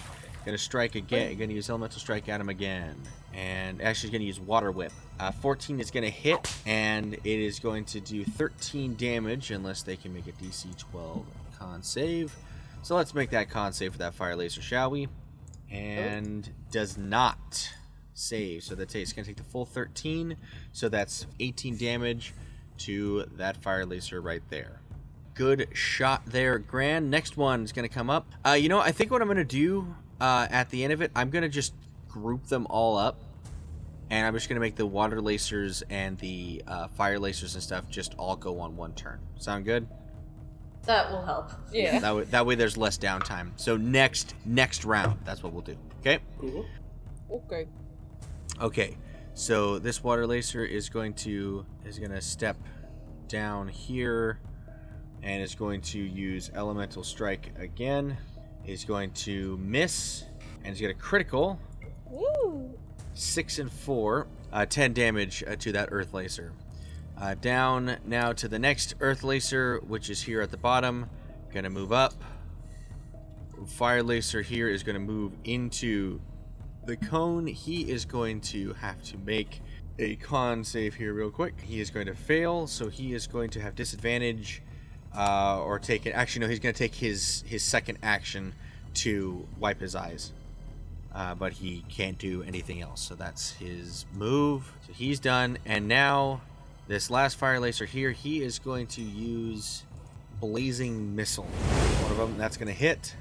[0.46, 1.38] Gonna strike again.
[1.38, 2.96] Gonna use elemental strike at him again,
[3.38, 4.92] and actually gonna use water whip.
[5.20, 9.96] Uh, 14 is gonna hit, and it is going to do 13 damage unless they
[9.96, 11.24] can make a DC 12
[11.58, 12.36] con save.
[12.82, 15.08] So let's make that con save for that fire laser, shall we?
[15.70, 17.72] And does not
[18.14, 18.64] save.
[18.64, 20.36] So that's it's gonna take the full 13.
[20.74, 22.34] So that's 18 damage
[22.80, 24.82] to that fire laser right there.
[25.36, 27.12] Good shot there, Gran.
[27.12, 28.28] Next one is gonna come up.
[28.44, 31.12] Uh, you know, I think what I'm gonna do uh, at the end of it,
[31.16, 31.74] I'm gonna just
[32.08, 33.22] group them all up,
[34.10, 37.90] and I'm just gonna make the water lasers and the uh, fire lasers and stuff
[37.90, 39.20] just all go on one turn.
[39.38, 39.88] Sound good?
[40.88, 41.52] That will help.
[41.72, 42.00] Yeah.
[42.00, 43.52] That way, that way there's less downtime.
[43.58, 45.78] So next next round, that's what we'll do.
[46.00, 46.20] Okay.
[46.40, 46.66] Cool.
[47.30, 47.68] Okay.
[48.62, 48.98] Okay.
[49.34, 52.58] So this water laser is going to is gonna step
[53.28, 54.40] down here,
[55.22, 58.18] and is going to use elemental strike again.
[58.66, 60.24] Is going to miss,
[60.64, 61.60] and is gonna critical.
[62.10, 62.80] Woo.
[63.18, 66.54] Six and four, uh, ten damage uh, to that earth laser.
[67.20, 71.10] Uh, down now to the next earth laser, which is here at the bottom.
[71.54, 72.14] Gonna move up.
[73.66, 76.22] Fire laser here is gonna move into
[76.86, 77.48] the cone.
[77.48, 79.62] He is going to have to make
[79.98, 81.60] a con save here real quick.
[81.60, 84.62] He is going to fail, so he is going to have disadvantage,
[85.16, 86.12] uh, or take it.
[86.12, 88.54] Actually, no, he's to take his his second action
[88.94, 90.34] to wipe his eyes
[91.14, 93.02] uh, but he can't do anything else.
[93.02, 94.72] So that's his move.
[94.86, 95.58] So he's done.
[95.66, 96.42] And now,
[96.88, 99.84] this last fire laser here, he is going to use
[100.40, 101.44] blazing missile.
[101.44, 103.16] One of them that's going to hit.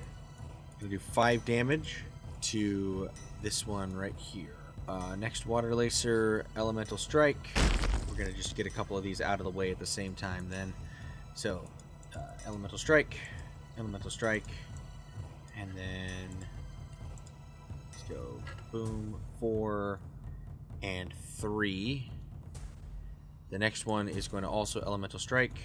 [0.79, 2.05] Going to do five damage
[2.42, 3.09] to
[3.42, 4.55] this one right here.
[4.88, 7.49] Uh, next water laser, elemental strike.
[8.09, 9.87] We're going to just get a couple of these out of the way at the
[9.87, 10.46] same time.
[10.49, 10.72] Then,
[11.35, 11.62] so
[12.14, 13.16] uh, elemental strike,
[13.79, 14.46] elemental strike,
[15.59, 16.46] and then
[18.08, 18.40] go
[18.72, 20.00] boom, four,
[20.82, 22.10] and three.
[23.50, 25.58] The next one is going to also elemental strike.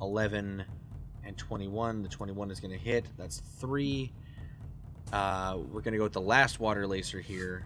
[0.00, 0.64] 11
[1.24, 2.02] and 21.
[2.02, 3.06] The 21 is going to hit.
[3.16, 4.12] That's three.
[5.12, 7.64] Uh, we're going to go with the last water laser here,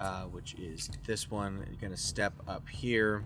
[0.00, 1.64] uh, which is this one.
[1.68, 3.24] You're going to step up here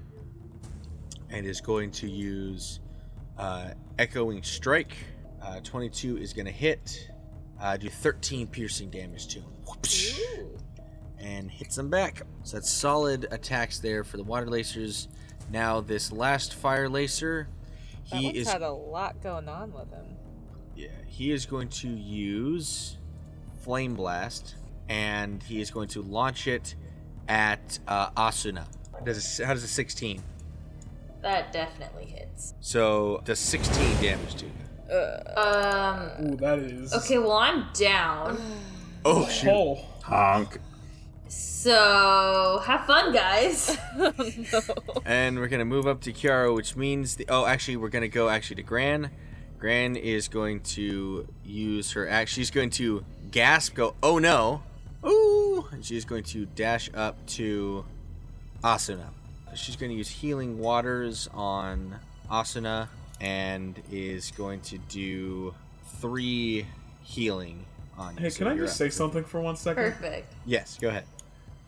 [1.30, 2.80] and is going to use
[3.38, 4.96] uh, echoing strike.
[5.42, 7.09] Uh, 22 is going to hit.
[7.60, 9.52] Uh, do 13 piercing damage to him.
[11.18, 12.22] And hits him back.
[12.44, 15.08] So that's solid attacks there for the water lasers.
[15.50, 17.48] Now this last fire laser,
[18.10, 20.16] That he one's is had a lot going on with him.
[20.76, 22.96] yeah, he is going to use
[23.62, 24.54] flame blast,
[24.88, 26.74] and he is going to launch it
[27.28, 28.64] at uh, Asuna.
[29.04, 30.22] Does it, how does a 16?
[31.20, 32.54] That definitely hits.
[32.60, 34.46] So does 16 damage to
[34.90, 35.40] you?
[35.40, 36.10] Um.
[36.20, 36.92] Ooh, that is.
[36.92, 38.38] Okay, well I'm down.
[39.02, 39.48] Oh shoot!
[39.48, 40.60] Oh, Honk.
[41.28, 43.78] So have fun, guys.
[45.06, 48.28] And we're gonna move up to Kiara, which means the oh, actually we're gonna go
[48.28, 49.10] actually to Gran.
[49.58, 52.30] Gran is going to use her act.
[52.30, 54.62] She's going to gasp, go oh no,
[55.06, 57.84] ooh, and she's going to dash up to
[58.62, 59.06] Asuna.
[59.54, 61.96] She's going to use healing waters on
[62.30, 62.88] Asuna
[63.20, 65.54] and is going to do
[66.00, 66.66] three
[67.02, 67.66] healing
[67.98, 68.22] on you.
[68.22, 69.92] hey, So can I just say something for one second?
[69.92, 70.32] Perfect.
[70.46, 71.04] Yes, go ahead.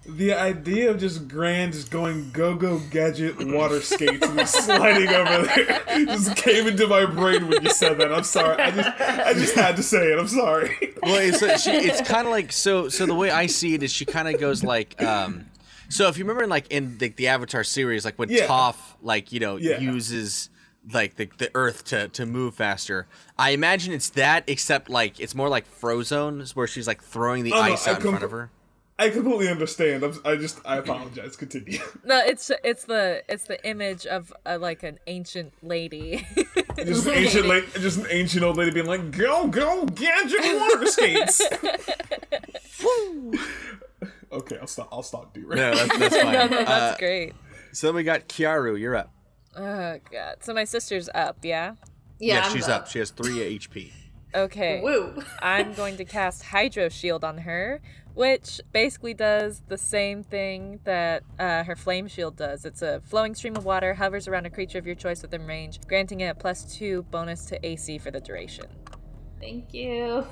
[0.04, 5.06] The idea of just Gran just going go go gadget water skates and just sliding
[5.08, 8.12] over there just came into my brain when you said that.
[8.12, 8.60] I'm sorry.
[8.60, 10.18] I just I just had to say it.
[10.18, 10.94] I'm sorry.
[11.04, 12.88] well, it's uh, she, it's kind of like so.
[12.88, 15.46] So the way I see it is, she kind of goes like, um,
[15.88, 18.48] so if you remember, in, like in the, the Avatar series, like when Yeah.
[18.48, 19.78] Toph, like you know, Yeah.
[19.78, 20.50] uses
[20.92, 23.06] like the, the Earth to to move faster.
[23.38, 27.52] I imagine it's that, except like it's more like Frozone, where she's like throwing the
[27.52, 28.50] Oh, no, ice I out in front of her.
[28.98, 30.04] I completely understand.
[30.04, 31.34] I'm, I just I apologize.
[31.36, 31.78] Continue.
[32.04, 36.26] No, it's it's the it's the image of uh, like an ancient lady.
[36.76, 40.86] Just an ancient lady, just an ancient old lady being like, "Go, go, gadget water
[40.86, 41.40] skates."
[44.32, 44.88] okay, I'll stop.
[44.90, 46.32] I'll stop doing No, that's, that's fine.
[46.32, 47.34] no, no, Uh, that's great.
[47.72, 48.78] so then we got Kiaru.
[48.78, 49.12] You're up.
[49.56, 50.36] Oh god.
[50.40, 51.74] So my sister's up, yeah.
[52.18, 52.86] Yeah, I'm she's up.
[52.86, 53.90] She has three HP.
[54.34, 54.80] Okay.
[54.82, 55.22] Woo.
[55.40, 57.80] I'm going to cast Hydro Shield on her,
[58.14, 62.64] which basically does the same thing that uh, her Flame Shield does.
[62.64, 65.80] It's a flowing stream of water, hovers around a creature of your choice within range,
[65.86, 68.66] granting it a plus two bonus to AC for the duration.
[69.40, 70.26] Thank you.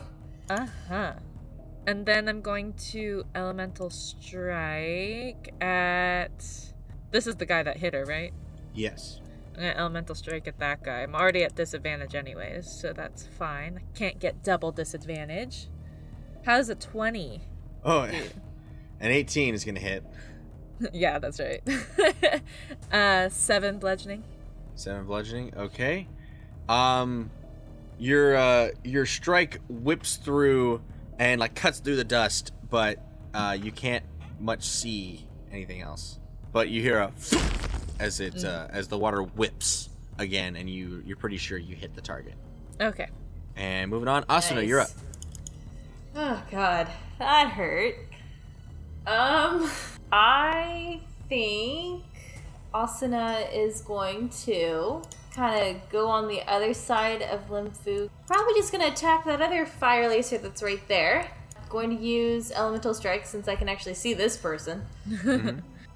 [0.49, 1.13] Uh huh.
[1.87, 6.31] And then I'm going to Elemental Strike at.
[7.11, 8.33] This is the guy that hit her, right?
[8.75, 9.21] Yes.
[9.55, 11.03] I'm gonna Elemental Strike at that guy.
[11.03, 13.79] I'm already at disadvantage anyways, so that's fine.
[13.79, 15.69] I can't get double disadvantage.
[16.45, 17.43] How's a 20?
[17.85, 18.03] Oh,
[19.01, 20.05] an 18 is gonna hit.
[20.93, 21.63] yeah, that's right.
[22.93, 24.25] uh, seven bludgeoning.
[24.75, 25.53] Seven bludgeoning.
[25.57, 26.09] Okay.
[26.69, 27.31] Um,
[27.99, 30.81] your uh your strike whips through
[31.19, 32.99] and like cuts through the dust, but
[33.35, 34.05] uh you can't
[34.39, 36.19] much see anything else.
[36.53, 37.13] But you hear a
[38.01, 41.95] as it uh, as the water whips again, and you you're pretty sure you hit
[41.95, 42.35] the target.
[42.81, 43.09] Okay.
[43.57, 44.91] And moving on, Asuna, you're up.
[46.17, 47.97] Oh god, that hurt.
[49.07, 49.71] Um,
[50.11, 52.03] I think
[52.75, 55.03] Asuna is going to
[55.35, 58.09] kind of go on the other side of Limfu.
[58.27, 61.31] Probably just gonna attack that other fire lacer that's right there.
[61.69, 64.83] Going to use elemental strike since I can actually see this person.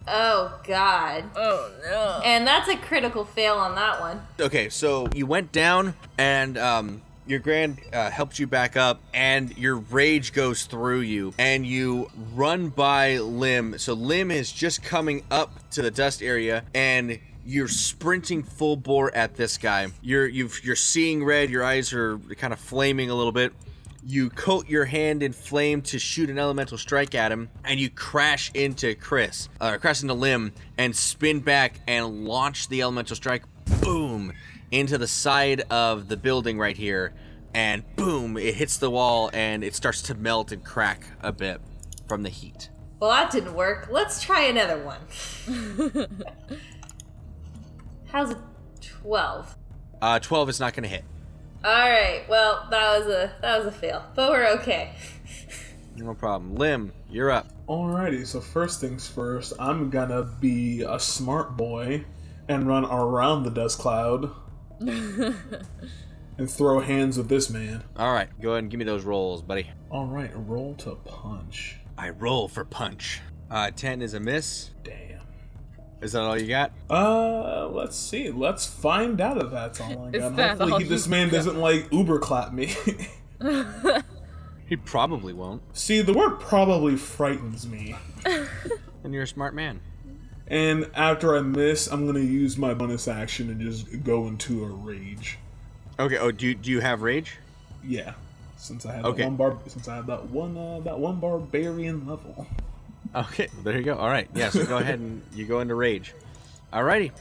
[0.06, 1.24] Oh god.
[1.34, 2.20] Oh no.
[2.24, 4.20] And that's a critical fail on that one.
[4.38, 9.56] Okay, so you went down, and um, your Gran uh, helped you back up, and
[9.56, 13.78] your rage goes through you, and you run by Lim.
[13.78, 19.14] So Lim is just coming up to the dust area, and you're sprinting full bore
[19.14, 19.88] at this guy.
[20.02, 21.50] You're you've you're seeing red.
[21.50, 23.52] Your eyes are kind of flaming a little bit.
[24.06, 27.88] You coat your hand in flame to shoot an elemental strike at him, and you
[27.88, 33.44] crash into Chris, uh, crash into Lim, and spin back and launch the elemental strike.
[33.80, 34.34] Boom!
[34.70, 37.14] Into the side of the building right here,
[37.54, 38.36] and boom!
[38.36, 41.62] It hits the wall and it starts to melt and crack a bit
[42.06, 42.68] from the heat.
[43.00, 43.88] Well, that didn't work.
[43.90, 45.00] Let's try another one.
[48.08, 48.42] How's a
[48.82, 49.56] 12?
[50.02, 51.04] Uh, 12 is not going to hit.
[51.64, 52.24] All right.
[52.28, 54.94] Well, that was a that was a fail, but we're okay.
[55.96, 56.56] No problem.
[56.56, 57.46] Lim, you're up.
[57.66, 62.04] Alrighty, so first things first, I'm gonna be a smart boy
[62.48, 64.30] and run around the dust cloud
[64.80, 65.36] and
[66.50, 67.84] throw hands with this man.
[67.96, 69.70] All right, go ahead and give me those rolls, buddy.
[69.90, 71.78] Alright, roll to punch.
[71.96, 73.22] I roll for punch.
[73.50, 74.70] Uh, 10 is a miss.
[74.82, 75.03] Damn.
[76.00, 76.72] Is that all you got?
[76.90, 78.30] Uh, let's see.
[78.30, 80.58] Let's find out if that's all I got.
[80.58, 81.36] Hopefully, he- this man got?
[81.38, 82.74] doesn't like Uber clap me.
[84.66, 85.60] He probably won't.
[85.76, 87.94] see, the word probably frightens me.
[89.04, 89.80] And you're a smart man.
[90.48, 94.68] And after I miss, I'm gonna use my bonus action and just go into a
[94.68, 95.36] rage.
[96.00, 96.16] Okay.
[96.16, 97.36] Oh, do you, do you have rage?
[97.84, 98.14] Yeah,
[98.56, 99.18] since I have Okay.
[99.24, 102.46] that one bar, since I have that one uh, that one barbarian level.
[103.14, 103.48] Okay.
[103.62, 103.96] There you go.
[103.96, 104.28] All right.
[104.34, 104.50] Yeah.
[104.50, 106.14] So go ahead and you go into rage.
[106.72, 107.12] Alrighty.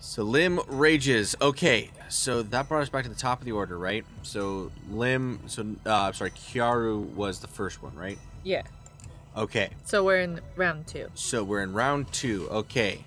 [0.00, 1.34] So Lim rages.
[1.40, 1.90] Okay.
[2.08, 4.04] So that brought us back to the top of the order, right?
[4.22, 5.40] So Lim.
[5.46, 6.30] So uh, I'm sorry.
[6.30, 8.18] Kiaru was the first one, right?
[8.42, 8.62] Yeah.
[9.36, 9.70] Okay.
[9.84, 11.08] So we're in round two.
[11.14, 12.48] So we're in round two.
[12.50, 13.04] Okay.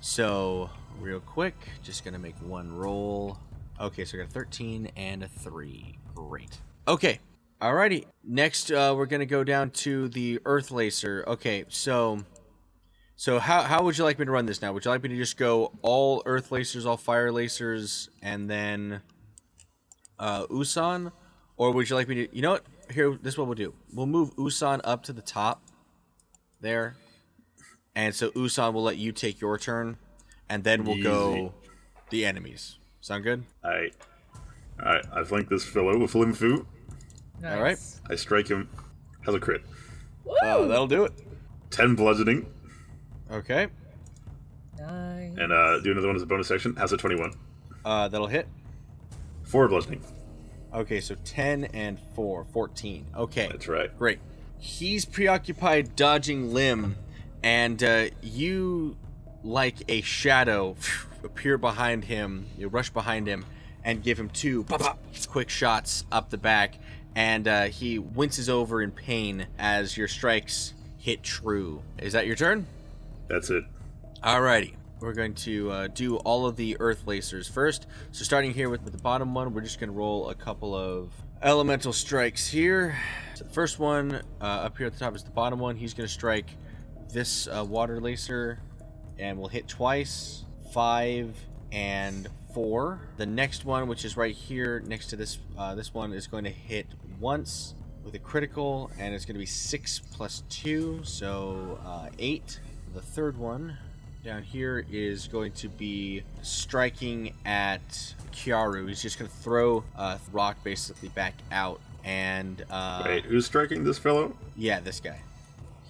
[0.00, 3.38] So real quick, just gonna make one roll.
[3.78, 5.98] Okay, so I got a 13 and a 3.
[6.14, 6.58] Great.
[6.88, 7.20] Okay.
[7.60, 8.04] Alrighty.
[8.22, 11.26] Next, uh, we're gonna go down to the Earth Lacer.
[11.26, 12.22] Okay, so
[13.16, 14.72] so how how would you like me to run this now?
[14.74, 19.00] Would you like me to just go all Earth Lacers, all Fire Lacers, and then
[20.18, 21.12] uh, Usan,
[21.56, 22.36] or would you like me to?
[22.36, 22.66] You know what?
[22.92, 23.72] Here, this is what we'll do.
[23.92, 25.62] We'll move Usan up to the top
[26.60, 26.96] there,
[27.94, 29.96] and so Usan will let you take your turn,
[30.50, 31.54] and then we'll go
[32.10, 32.78] the enemies.
[33.00, 33.44] Sound good?
[33.64, 33.90] I,
[34.78, 36.66] I, I flank this fellow with Limfu.
[37.40, 37.56] Nice.
[37.56, 37.78] All right.
[38.10, 38.68] I strike him.
[39.24, 39.62] Has a crit.
[40.42, 41.12] Uh, that'll do it.
[41.70, 42.46] Ten bludgeoning,
[43.30, 43.68] Okay.
[44.78, 45.32] Nice.
[45.38, 46.76] and uh, do another one as a bonus action.
[46.76, 47.32] Has a twenty-one.
[47.84, 48.46] Uh, that'll hit.
[49.44, 50.02] Four bludgeoning.
[50.74, 53.06] Okay, so 10 and 4, 14.
[53.16, 53.48] Okay.
[53.50, 53.96] That's right.
[53.96, 54.18] Great.
[54.58, 56.96] He's preoccupied dodging Lim,
[57.42, 58.96] and uh, you,
[59.42, 60.76] like a shadow,
[61.24, 62.46] appear behind him.
[62.58, 63.46] You rush behind him
[63.84, 64.98] and give him two pop, pop,
[65.30, 66.74] quick shots up the back,
[67.16, 71.82] and uh, he winces over in pain as your strikes hit true.
[71.98, 72.66] Is that your turn?
[73.26, 73.64] That's it.
[74.22, 74.74] Alrighty.
[75.00, 77.86] We're going to uh, do all of the Earth Lacers first.
[78.12, 80.74] So starting here with, with the bottom one, we're just going to roll a couple
[80.74, 81.10] of
[81.42, 82.98] elemental strikes here.
[83.34, 85.76] So the first one uh, up here at the top is the bottom one.
[85.76, 86.50] He's going to strike
[87.12, 88.58] this uh, Water Lacer
[89.18, 91.34] and we'll hit twice, five
[91.72, 92.98] and four.
[93.18, 96.44] The next one, which is right here next to this, uh, this one is going
[96.44, 96.86] to hit
[97.20, 102.58] once with a critical, and it's going to be six plus two, so uh, eight.
[102.94, 103.76] The third one
[104.24, 107.86] down here is going to be striking at
[108.32, 108.88] Kiaru.
[108.88, 113.84] He's just going to throw a rock basically back out, and uh, Wait, who's striking
[113.84, 114.34] this fellow?
[114.56, 115.20] yeah, this guy.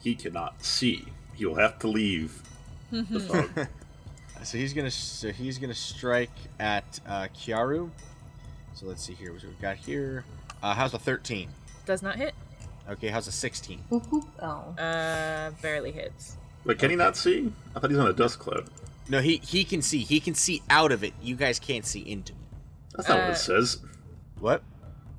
[0.03, 1.05] He cannot see.
[1.37, 2.43] He will have to leave
[2.91, 3.21] the
[3.55, 3.69] fog.
[4.47, 6.31] So he's gonna so he's gonna strike
[6.61, 7.91] at uh, Kiaru.
[8.75, 9.33] So let's see here.
[9.33, 10.25] What we've got here?
[10.63, 11.49] Uh, how's the thirteen?
[11.85, 12.33] Does not hit.
[12.89, 13.81] Okay, how's a 16?
[13.89, 14.25] Whoop, whoop.
[14.41, 14.73] Oh.
[14.81, 16.37] Uh, barely hits.
[16.65, 17.53] Wait, can he not see?
[17.75, 18.69] I thought he's on a dust cloud.
[19.09, 19.99] No, he he can see.
[20.05, 21.13] He can see out of it.
[21.21, 22.39] You guys can't see into it.
[22.95, 23.79] That's not what Uh, it says.
[24.39, 24.63] What?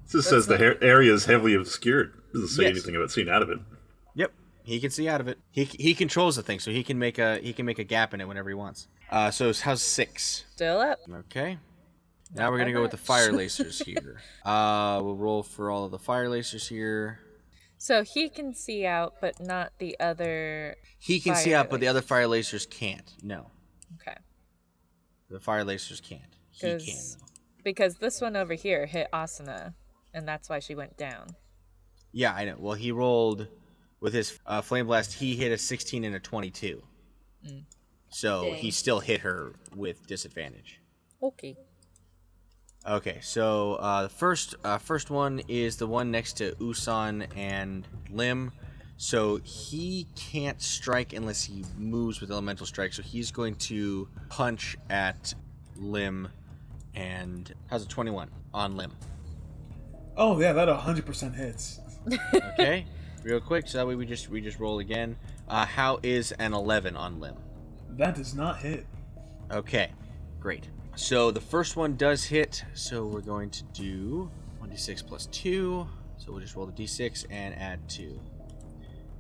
[0.06, 2.14] This just says the ha- area is heavily obscured.
[2.30, 2.72] It doesn't say Yes.
[2.72, 3.60] anything about seeing out of it.
[4.68, 5.40] He can see out of it.
[5.50, 8.14] He he controls the thing, so he can make a he can make a gap
[8.14, 8.90] in it whenever he wants.
[9.10, 10.44] Uh, so how's six?
[10.56, 11.00] Still up.
[11.10, 11.58] Okay.
[12.36, 14.20] Now we're gonna go with the fire lacers here.
[14.44, 17.22] Uh, we'll roll for all of the fire lacers here.
[17.78, 20.76] So he can see out, but not the other.
[21.00, 23.10] He can see out, but the other fire lacers can't.
[23.24, 23.52] No,
[24.02, 24.18] Okay.
[25.30, 26.36] the fire lacers can't.
[26.52, 26.78] He can.
[26.80, 27.26] Because though.
[27.64, 29.76] because this one over here hit Asuna,
[30.14, 31.38] and that's why she went down.
[32.12, 32.56] Yeah, I know.
[32.58, 33.48] Well, he rolled
[34.00, 35.14] with his uh, flame blast.
[35.14, 36.82] He hit a 16 and a 22.
[38.10, 38.56] So Dang.
[38.56, 40.80] he still hit her with disadvantage.
[41.22, 41.56] Okay.
[42.88, 47.86] Okay, so uh, the first uh, first one is the one next to Usan and
[48.10, 48.52] Lim.
[48.96, 52.94] So he can't strike unless he moves with elemental strike.
[52.94, 55.34] So he's going to punch at
[55.76, 56.30] Lim,
[56.96, 58.92] and how's a twenty-one on Lim?
[60.16, 61.80] Oh yeah, that 100% hits.
[62.54, 62.86] Okay,
[63.28, 65.18] real quick, so that way we just we just roll again.
[65.50, 67.36] Uh, how is an eleven on Lim?
[67.90, 68.86] That does not hit.
[69.52, 69.92] Okay,
[70.40, 70.70] great.
[70.96, 72.64] So the first one does hit.
[72.74, 74.32] So we're going to do
[74.64, 75.88] 1d6 plus 2.
[76.18, 78.20] So we'll just roll the d6 and add 2.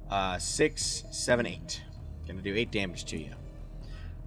[0.09, 1.83] Uh, 6, 7, 8.
[2.27, 3.31] Gonna do 8 damage to you.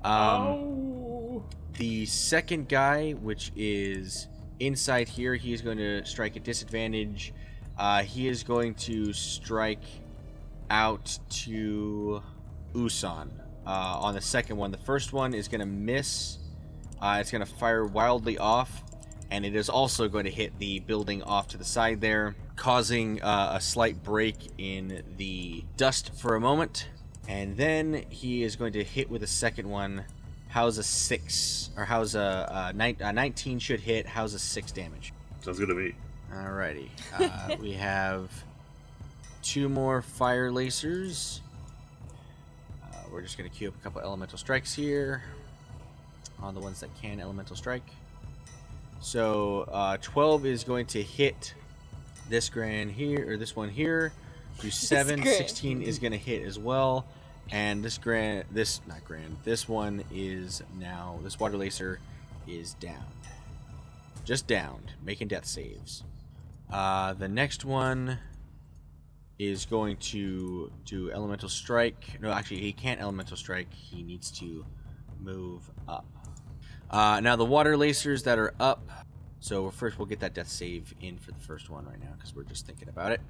[0.03, 1.45] Um, oh.
[1.77, 4.29] the second guy, which is
[4.61, 7.35] inside here, he's going to strike at disadvantage.
[7.81, 9.83] Uh, he is going to strike
[10.69, 12.23] out to
[12.75, 13.31] Usan
[13.67, 14.71] uh, on the second one.
[14.71, 16.37] The first one is going to miss.
[17.01, 18.83] Uh, it's going to fire wildly off,
[19.31, 23.23] and it is also going to hit the building off to the side there, causing
[23.23, 26.91] uh, a slight break in the dust for a moment.
[27.29, 30.05] And then he is going to hit with a second one.
[30.49, 31.71] How's a six?
[31.79, 34.05] Or how's a, a, nine, a 19 should hit?
[34.05, 35.15] How's a six damage?
[35.41, 35.95] Sounds good to me.
[36.33, 36.89] Alrighty.
[37.19, 38.31] Uh, we have
[39.43, 41.41] two more fire lacers.
[42.85, 45.25] Uh, we're just going to queue up a couple elemental strikes here
[46.41, 47.89] on the ones that can elemental strike.
[49.01, 51.55] So uh, 12 is going to hit
[52.29, 54.13] this grand here, or this one here.
[54.61, 55.23] Do 7.
[55.23, 57.07] 16 is going to hit as well.
[57.51, 61.97] And this grand, this, not grand, this one is now, this water lacer
[62.47, 63.05] is down.
[64.25, 66.05] Just downed, making death saves.
[66.73, 68.19] Uh, the next one
[69.39, 72.21] is going to do elemental strike.
[72.21, 73.73] No, actually, he can't elemental strike.
[73.73, 74.65] He needs to
[75.19, 76.07] move up.
[76.91, 78.89] Uh, now the water lacers that are up.
[79.41, 82.35] So first, we'll get that death save in for the first one right now because
[82.35, 83.21] we're just thinking about it.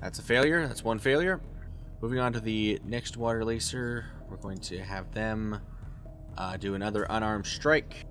[0.00, 0.66] That's a failure.
[0.66, 1.40] That's one failure.
[2.00, 5.60] Moving on to the next water lacer, we're going to have them
[6.36, 8.06] uh, do another unarmed strike.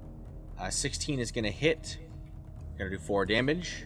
[0.59, 1.99] Uh, 16 is going to hit.
[2.77, 3.85] Gonna do four damage.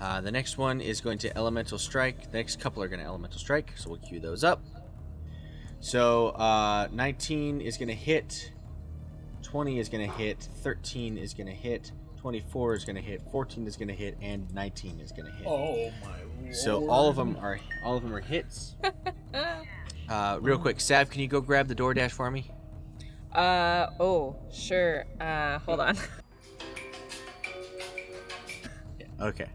[0.00, 2.30] Uh, the next one is going to elemental strike.
[2.30, 4.62] The next couple are going to elemental strike, so we'll queue those up.
[5.80, 8.52] So uh, 19 is going to hit.
[9.42, 10.48] 20 is going to hit.
[10.62, 11.92] 13 is going to hit.
[12.20, 13.22] 24 is going to hit.
[13.32, 15.46] 14 is going to hit, and 19 is going to hit.
[15.46, 16.54] Oh my lord.
[16.54, 18.76] So all of them are all of them are hits.
[20.08, 22.50] Uh, real quick, Sav, can you go grab the DoorDash for me?
[23.30, 25.04] Uh oh, sure.
[25.20, 25.98] Uh, hold on.
[29.20, 29.48] Okay.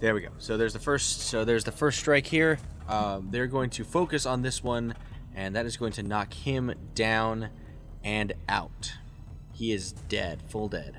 [0.00, 0.30] There we go.
[0.38, 1.22] So there's the first.
[1.22, 2.58] So there's the first strike here.
[2.88, 4.94] Um, they're going to focus on this one,
[5.34, 7.50] and that is going to knock him down
[8.02, 8.94] and out.
[9.52, 10.98] He is dead, full dead.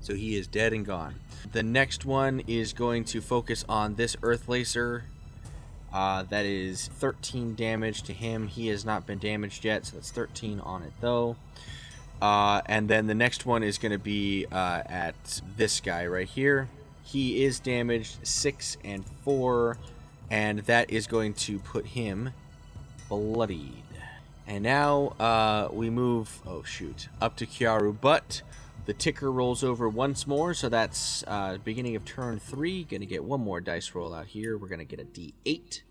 [0.00, 1.14] So he is dead and gone.
[1.52, 5.02] The next one is going to focus on this Earth Lacer.
[5.92, 8.46] Uh, that is 13 damage to him.
[8.46, 11.36] He has not been damaged yet, so that's 13 on it though.
[12.22, 16.28] Uh, and then the next one is going to be uh, at this guy right
[16.28, 16.68] here.
[17.02, 19.76] He is damaged six and four,
[20.30, 22.30] and that is going to put him
[23.08, 23.82] bloodied.
[24.46, 26.40] And now uh, we move.
[26.46, 28.42] Oh shoot, up to Kiaru, but
[28.86, 32.84] the ticker rolls over once more, so that's uh, beginning of turn three.
[32.84, 34.56] Gonna get one more dice roll out here.
[34.56, 35.82] We're gonna get a D8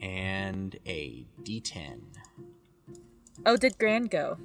[0.00, 1.98] and a D10.
[3.44, 4.38] Oh, did Gran go?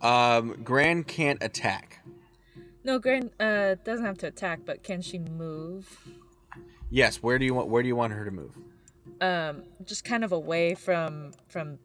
[0.00, 2.04] Um, Gran can't attack.
[2.84, 6.08] No, Gran uh doesn't have to attack, but can she move?
[6.90, 7.22] Yes.
[7.22, 7.68] Where do you want?
[7.68, 8.56] Where do you want her to move?
[9.20, 11.78] Um, just kind of away from from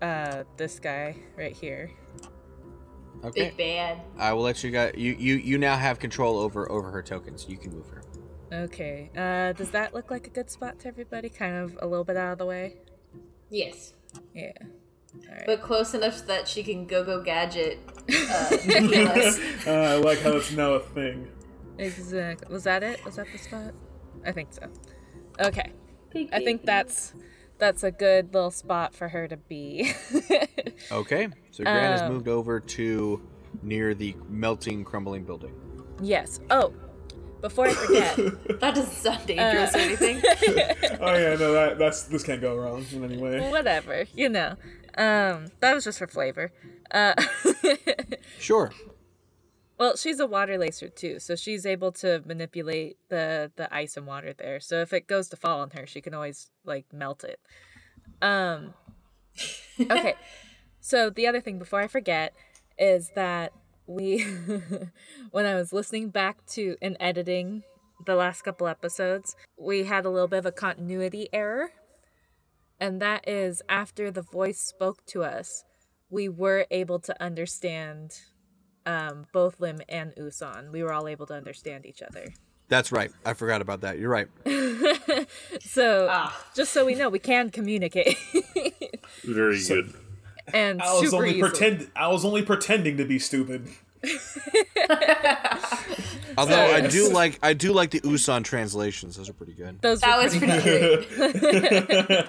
[0.00, 1.90] uh this guy right here.
[3.24, 3.48] Okay.
[3.48, 4.00] Big bad.
[4.16, 4.94] I will let you guys.
[4.96, 7.46] You you you now have control over over her tokens.
[7.48, 8.02] You can move her.
[8.52, 9.10] Okay.
[9.16, 11.28] Uh, does that look like a good spot to everybody?
[11.28, 12.76] Kind of a little bit out of the way.
[13.50, 13.94] Yes.
[14.34, 14.52] Yeah.
[15.14, 15.46] All right.
[15.46, 17.78] But close enough that she can go go gadget
[18.08, 18.56] uh.
[19.66, 21.28] Uh, I like how it's now a thing.
[21.78, 22.52] Exactly.
[22.52, 23.04] Was that it?
[23.04, 23.72] Was that the spot?
[24.26, 24.62] I think so.
[25.40, 25.72] Okay.
[26.12, 27.14] Big I think that's
[27.58, 29.92] that's a good little spot for her to be.
[30.92, 31.28] Okay.
[31.50, 33.20] So Gran has Um, moved over to
[33.62, 35.52] near the melting, crumbling building.
[36.00, 36.38] yes.
[36.50, 36.72] Oh,
[37.40, 38.16] before I forget,
[38.60, 40.22] That doesn't sound dangerous Uh, or anything.
[41.00, 43.50] Oh yeah, no, that that's this can't go wrong in any way.
[43.50, 44.54] whatever, you know.
[44.98, 46.52] Um, that was just for flavor.
[46.90, 47.14] Uh,
[48.38, 48.72] Sure.
[49.78, 54.06] well, she's a water lacer too, so she's able to manipulate the the ice and
[54.06, 54.60] water there.
[54.60, 57.40] So if it goes to fall on her, she can always like melt it.
[58.20, 58.74] Um,
[59.80, 60.14] okay.
[60.80, 62.34] So the other thing before I forget
[62.78, 63.52] is that
[63.86, 64.22] we
[65.30, 67.62] when I was listening back to and editing
[68.06, 71.70] the last couple episodes, we had a little bit of a continuity error.
[72.80, 75.64] And that is after the voice spoke to us,
[76.10, 78.12] we were able to understand
[78.86, 80.70] um, both Lim and Usan.
[80.72, 82.32] We were all able to understand each other.
[82.68, 83.10] That's right.
[83.24, 83.98] I forgot about that.
[83.98, 84.28] You're right.
[85.60, 86.44] So Ah.
[86.54, 88.16] just so we know, we can communicate.
[89.24, 89.92] Very good.
[90.54, 91.40] and I was only easily.
[91.40, 91.90] pretend.
[91.96, 93.68] I was only pretending to be stupid.
[96.38, 99.16] Although I do like I do like the Usan translations.
[99.16, 99.80] Those are pretty good.
[99.82, 102.26] Those That were was pretty pretty great.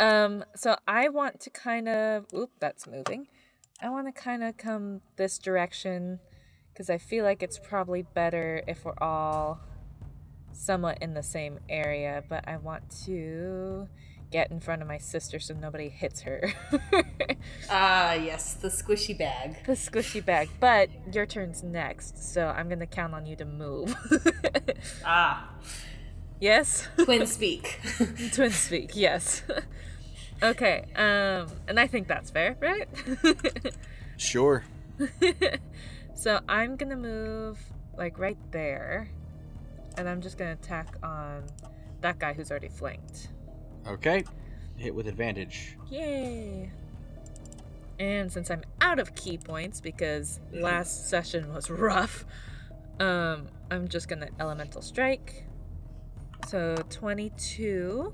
[0.00, 3.28] Um, so I want to kind of, oop, that's moving.
[3.80, 6.20] I want to kind of come this direction
[6.72, 9.60] because I feel like it's probably better if we're all
[10.52, 13.88] somewhat in the same area, but I want to
[14.30, 16.52] get in front of my sister so nobody hits her.
[17.68, 19.56] Ah, yes, the squishy bag.
[19.66, 23.44] the squishy bag, but your turn's next, so I'm going to count on you to
[23.44, 23.94] move.
[25.04, 25.50] Ah,
[26.42, 26.88] yes?
[27.04, 27.80] twin speak.
[28.32, 29.42] Twin speak, yes.
[30.42, 32.88] okay, um, and I think that's fair, right?
[34.18, 34.62] Sure.
[36.14, 37.58] So I'm gonna move
[37.96, 39.08] like right there,
[39.96, 41.42] and I'm just gonna attack on
[42.02, 43.30] that guy who's already flanked.
[43.86, 44.22] Okay.
[44.76, 45.76] Hit with advantage.
[45.90, 46.70] Yay!
[47.98, 52.24] And since I'm out of ki points because last session was rough,
[53.00, 55.46] um, I'm just gonna elemental strike.
[56.48, 58.12] So 22.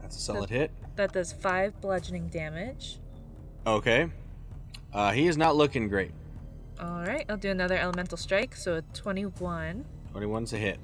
[0.00, 0.70] That's a solid hit.
[0.96, 2.98] That does five bludgeoning damage.
[3.66, 4.08] Okay.
[4.92, 6.12] Uh, he is not looking great.
[6.80, 8.54] All right, I'll do another elemental strike.
[8.56, 9.84] So a 21
[10.14, 10.78] 21's a hit.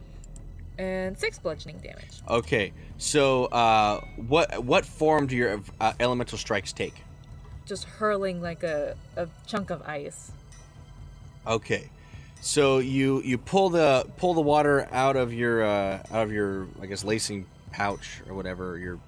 [0.79, 2.21] and six bludgeoning damage.
[2.29, 2.73] Okay.
[2.99, 6.95] So, uh, what what form do your uh, elemental strikes take?
[7.67, 10.33] just hurling like a, a chunk of ice.
[11.47, 11.89] Okay.
[12.47, 16.67] So you you pull the pull the water out of your uh, out of your
[16.81, 18.99] I guess lacing pouch or whatever your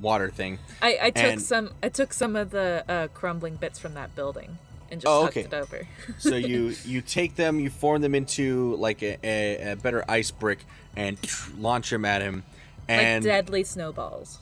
[0.00, 0.60] water thing.
[0.80, 4.14] I, I took And- some I took some of the uh, crumbling bits from that
[4.14, 4.58] building
[4.92, 5.40] and just Oh, okay.
[5.42, 5.88] it over.
[6.18, 10.30] So you you take them, you form them into like a, a, a better ice
[10.30, 10.60] brick
[10.94, 11.18] and
[11.58, 12.44] launch them at him.
[12.88, 14.38] like And deadly snowballs.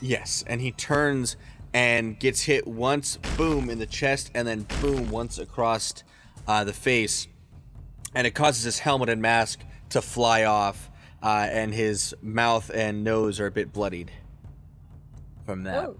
[0.00, 1.34] yes, and he turns
[1.74, 5.92] and gets hit once, boom in the chest, and then boom once across
[6.46, 7.26] uh, the face,
[8.14, 10.90] and it causes his helmet and mask to fly off,
[11.22, 14.10] uh, and his mouth and nose are a bit bloodied
[15.44, 15.84] from that.
[15.84, 15.96] Oh.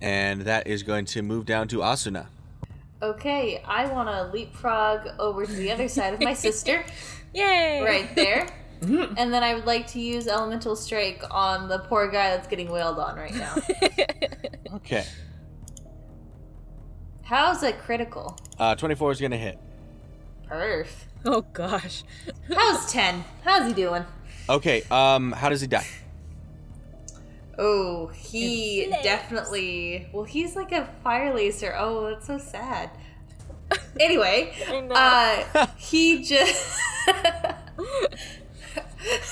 [0.00, 2.26] And that is going to move down to Asuna.
[3.00, 6.84] Okay, I want to leapfrog over to the other side of my sister,
[7.34, 7.82] Yay!
[7.82, 8.48] right there.
[8.82, 12.68] And then I would like to use Elemental Strike on the poor guy that's getting
[12.68, 13.54] wailed on right now.
[14.74, 15.04] Okay.
[17.22, 18.38] How's a critical?
[18.58, 19.58] Uh, 24 is going to hit.
[20.52, 20.88] Perf.
[21.24, 22.04] Oh gosh.
[22.54, 23.24] How's 10?
[23.42, 24.04] How's he doing?
[24.50, 25.86] Okay, um, how does he die?
[27.58, 30.08] Oh, he definitely.
[30.12, 31.74] Well, he's like a fire lacer.
[31.78, 32.90] Oh, that's so sad.
[33.98, 34.52] Anyway,
[34.90, 36.78] uh, he just.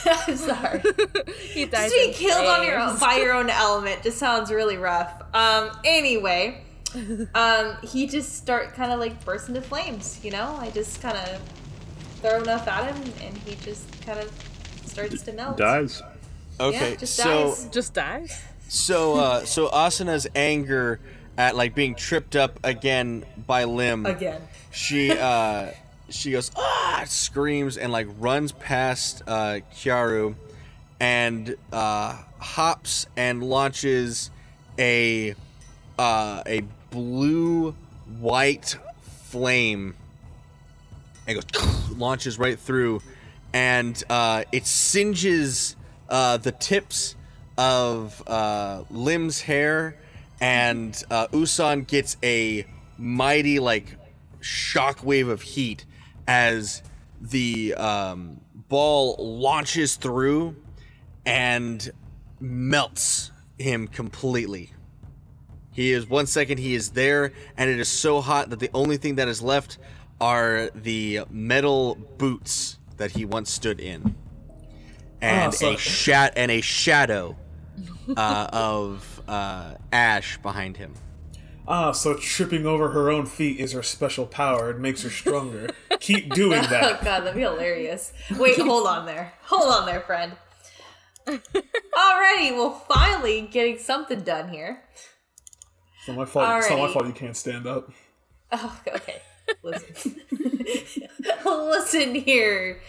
[0.07, 0.83] I'm sorry.
[1.53, 4.77] he dies Just being killed on your own by your own element just sounds really
[4.77, 5.23] rough.
[5.35, 5.71] Um.
[5.85, 6.62] Anyway,
[7.34, 10.20] um, he just start kind of like burst into flames.
[10.24, 11.41] You know, I just kind of
[12.20, 14.30] throw enough at him, and he just kind of
[14.86, 15.57] starts to melt.
[15.57, 16.03] Dies.
[16.59, 17.68] Okay, Yeah, just so dies.
[17.72, 18.43] Just dies?
[18.68, 21.01] so uh so Asuna's anger
[21.38, 24.05] at like being tripped up again by Lim.
[24.07, 24.43] again.
[24.70, 25.70] She uh
[26.11, 30.34] she goes ah screams and like runs past uh Kiaru
[31.01, 34.30] and uh hops and launches
[34.78, 35.34] a
[35.99, 37.74] uh a blue
[38.18, 39.95] white flame
[41.26, 43.01] and goes launches right through,
[43.53, 45.76] and uh, it singes
[46.09, 47.14] uh, the tips
[47.57, 49.97] of uh, Lim's hair,
[50.41, 52.66] and uh, Usan gets a
[52.99, 53.97] mighty like
[54.41, 55.84] shockwave of heat
[56.26, 56.82] as
[57.20, 60.57] the um, ball launches through
[61.26, 61.91] and
[62.41, 64.72] melts him completely.
[65.73, 68.97] He is one second he is there, and it is so hot that the only
[68.97, 69.79] thing that is left
[70.21, 74.14] are the metal boots that he once stood in,
[75.23, 77.37] and Oh, so- a shat and a shadow
[78.16, 80.95] uh, of uh, ash behind him.
[81.68, 84.71] Ah, so tripping over her own feet is her special power.
[84.71, 85.68] It makes her stronger.
[86.01, 86.83] Keep doing that.
[86.83, 87.05] Oh that.
[87.05, 88.12] god, that'd be hilarious.
[88.37, 89.33] Wait, hold on there.
[89.45, 90.33] Hold on there, friend.
[91.29, 94.83] Alrighty, well finally getting something done here.
[96.01, 96.59] It's not my fault.
[96.59, 97.91] It's not my fault you can't stand up.
[98.53, 99.21] Oh, okay.
[99.63, 100.21] Listen.
[101.45, 102.81] Listen here.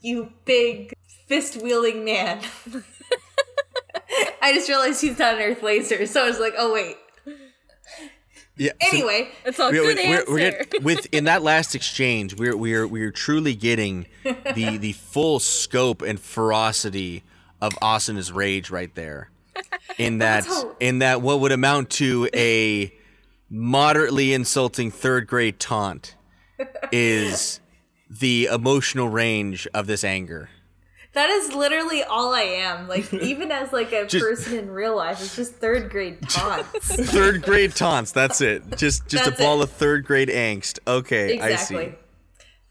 [0.00, 0.92] You big
[1.26, 2.40] fist wielding man.
[4.42, 6.96] I just realized he's not an earth lacer, so I was like, oh wait.
[8.56, 8.72] Yeah.
[8.80, 10.32] so- Anyway, It's a we're, good we're, answer.
[10.32, 15.38] we're get, with in that last exchange, we're we're we're truly getting the the full
[15.40, 17.22] scope and ferocity
[17.60, 19.30] of Asuna's rage right there.
[19.98, 20.46] In that
[20.80, 22.92] in that what would amount to a
[23.50, 26.14] moderately insulting third grade taunt
[26.92, 27.60] is
[28.08, 30.48] the emotional range of this anger.
[31.12, 32.86] that is literally all I am.
[32.88, 36.94] Like, even as like a Just- person in real life, it's just third grade taunts.
[37.10, 38.62] Third grade taunts, that's it.
[38.76, 39.64] Just just That's a ball it.
[39.64, 40.78] of third grade angst.
[40.86, 41.92] Okay, I see.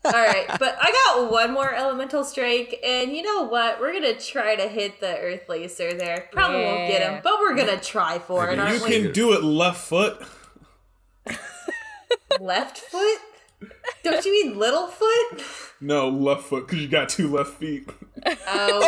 [0.10, 0.20] Exactly.
[0.20, 3.80] All right, but I got one more elemental strike, and you know what?
[3.80, 6.28] We're gonna try to hit the earth lacer there.
[6.32, 8.90] Probably won't get him, but we're gonna try for it, You aren't we?
[9.02, 10.22] can do it left foot.
[12.40, 13.20] Left foot?
[14.04, 15.44] Don't you mean little foot?
[15.82, 17.90] No, left foot, because you got two left feet.
[18.48, 18.80] Oh,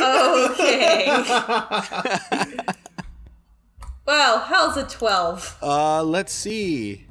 [0.00, 0.50] wow.
[0.52, 1.10] Okay.
[1.10, 2.56] Okay.
[4.06, 5.58] well, how's a 12?
[5.62, 7.06] Uh let's see.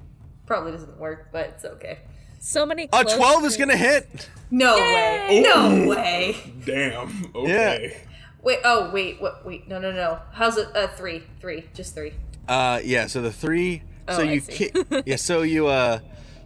[0.50, 2.00] Probably doesn't work, but it's okay.
[2.40, 2.86] so many.
[2.86, 4.28] A close 12 is going to hit.
[4.50, 5.42] No way.
[5.46, 6.54] No way.
[6.66, 7.32] Damn.
[7.36, 8.02] Okay.
[8.42, 10.18] Wait, oh, wait, what, wait, no, no, no.
[10.32, 10.76] How's it?
[10.76, 11.22] Uh, three.
[11.40, 11.66] Three.
[11.76, 12.14] Just three.
[12.48, 13.06] Uh, yeah.
[13.06, 13.84] So the three.
[14.10, 14.72] so Oh, I you see.
[14.72, 15.18] ki- yeah.
[15.18, 16.00] So you uh,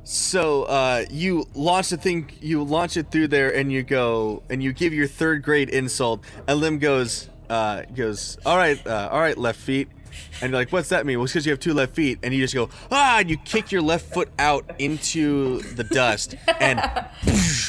[0.03, 2.29] so uh, you launch the thing.
[2.41, 6.25] You launch it through there, and you go and you give your third grade insult.
[6.45, 9.87] And Lim goes uh goes all right uh, all right left feet.
[10.41, 11.17] And you're like, what's that mean?
[11.17, 13.37] Well, it's because you have two left feet, and you just go ah, and you
[13.37, 16.79] kick your left foot out into the dust, and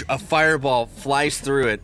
[0.09, 1.83] a fireball flies through it,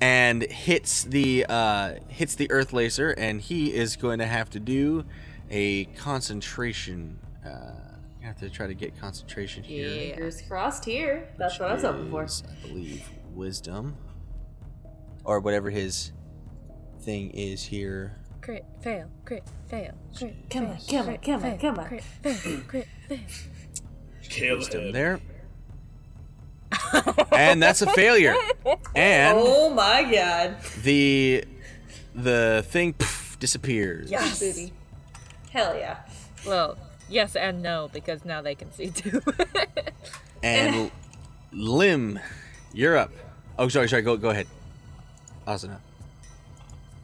[0.00, 4.60] and hits the uh, hits the earth lacer, and he is going to have to
[4.60, 5.04] do
[5.50, 7.18] a concentration.
[7.44, 7.72] Uh,
[8.20, 9.88] you have to try to get concentration here.
[9.88, 10.14] Yeah.
[10.14, 11.28] Fingers crossed here.
[11.38, 12.22] That's what I was hoping for.
[12.22, 13.96] I believe wisdom,
[15.24, 16.12] or whatever his
[17.00, 18.19] thing is here.
[18.40, 20.34] Crit, fail, crit, fail, crit.
[20.50, 21.86] Come on, fail, come on, crit, come on, fail, come on.
[21.88, 23.18] Crit, fail, crit, fail.
[24.22, 24.92] Kill Wisdom him.
[24.92, 25.20] there.
[27.32, 28.34] and that's a failure.
[28.94, 30.56] And Oh my god.
[30.82, 31.44] the
[32.14, 34.10] the thing poof, disappears.
[34.10, 34.72] Yes, booty.
[35.50, 35.98] Hell yeah.
[36.46, 36.76] Well,
[37.08, 39.20] yes and no because now they can see too.
[40.42, 40.90] And
[41.52, 42.18] Lim,
[42.72, 43.10] you're up.
[43.58, 44.00] Oh, sorry, sorry.
[44.00, 44.46] Go, go ahead.
[45.46, 45.76] Asuna.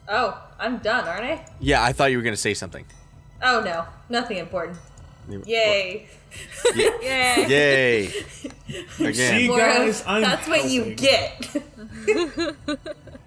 [0.07, 1.45] Oh, I'm done, aren't I?
[1.59, 2.85] Yeah, I thought you were gonna say something.
[3.41, 4.77] Oh no, nothing important.
[5.29, 6.07] You- Yay.
[6.75, 7.47] yeah.
[7.47, 8.07] Yay!
[8.99, 9.13] Again.
[9.13, 11.47] See, More guys, I'm that's what you get.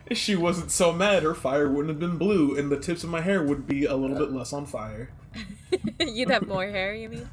[0.06, 3.10] If she wasn't so mad, her fire wouldn't have been blue, and the tips of
[3.10, 5.10] my hair would be a little bit less on fire.
[6.00, 7.28] You'd have more hair, you mean?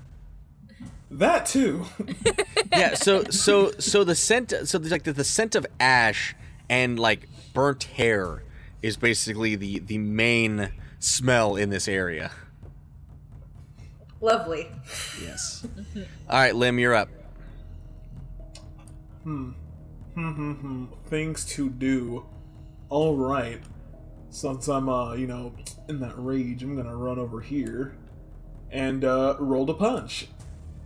[1.09, 1.85] That too.
[2.71, 6.35] yeah so so so the scent so there's like the, the scent of ash
[6.69, 8.43] and like burnt hair
[8.81, 12.31] is basically the the main smell in this area
[14.21, 14.67] Lovely.
[15.21, 15.65] yes
[16.29, 17.09] all right lim you're up
[19.23, 19.49] Hmm.
[20.13, 20.85] Hmm, hmm, hmm.
[21.09, 22.25] Things to do.
[22.87, 23.59] All right.
[24.29, 25.53] Since I'm, uh, you know,
[25.89, 27.97] in that rage, I'm gonna run over here
[28.71, 30.29] and uh, roll the punch.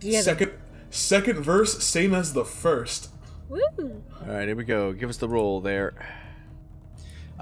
[0.00, 0.22] Yeah.
[0.22, 0.50] Second,
[0.90, 3.10] second verse, same as the first.
[3.48, 3.60] Woo.
[3.78, 5.94] all right here we go give us the roll there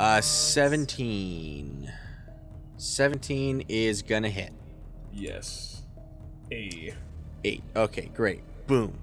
[0.01, 1.93] uh 17
[2.77, 4.53] 17 is gonna hit
[5.13, 5.83] Yes.
[6.53, 6.95] A.
[7.45, 8.99] eight okay great boom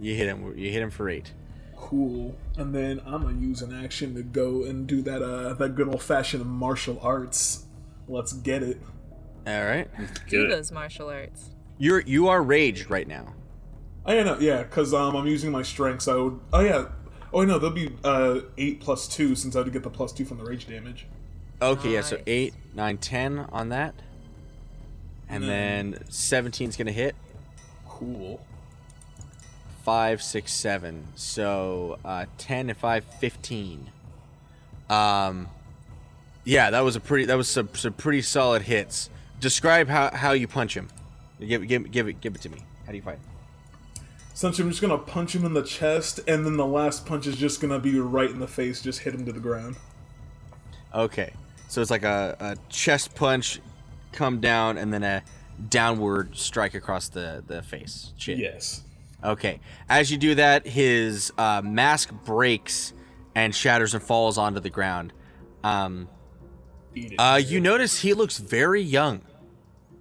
[0.00, 1.32] you hit him you hit him for eight
[1.76, 2.34] Cool.
[2.56, 5.88] And then I'm gonna use an action to go and do that uh that good
[5.88, 7.66] old fashioned martial arts.
[8.08, 8.80] Let's get it.
[9.46, 9.88] all right
[10.28, 11.50] Do those martial arts.
[11.78, 13.34] You're you are raged right now.
[14.06, 16.40] Oh yeah, no, yeah, because um, I'm using my strength, so I would.
[16.52, 16.84] Oh yeah.
[17.32, 20.12] Oh no, there'll be uh eight plus two since I had to get the plus
[20.12, 21.06] two from the rage damage.
[21.62, 23.94] Okay, yeah, so 8, nine, ten on that.
[25.28, 27.14] And then 17's going to hit.
[27.88, 28.44] Cool.
[29.84, 31.06] Five, six, seven.
[31.14, 33.90] So uh, 10 and five, fifteen.
[34.90, 35.48] Um,
[36.44, 39.08] yeah, that was a pretty, that was some, some pretty solid hits.
[39.40, 40.88] Describe how, how you punch him.
[41.40, 42.58] Give, give, give it, give it to me.
[42.84, 43.18] How do you fight?
[44.34, 47.36] Essentially, I'm just gonna punch him in the chest, and then the last punch is
[47.36, 49.76] just gonna be right in the face, just hit him to the ground.
[50.94, 51.32] Okay,
[51.68, 53.60] so it's like a, a chest punch,
[54.12, 55.22] come down, and then a
[55.68, 58.38] downward strike across the the face, chin.
[58.38, 58.82] Yes.
[59.24, 59.60] Okay.
[59.88, 62.92] As you do that, his uh, mask breaks
[63.34, 65.12] and shatters and falls onto the ground.
[65.62, 66.08] Um,
[66.94, 67.14] it.
[67.18, 69.22] uh, you notice he looks very young,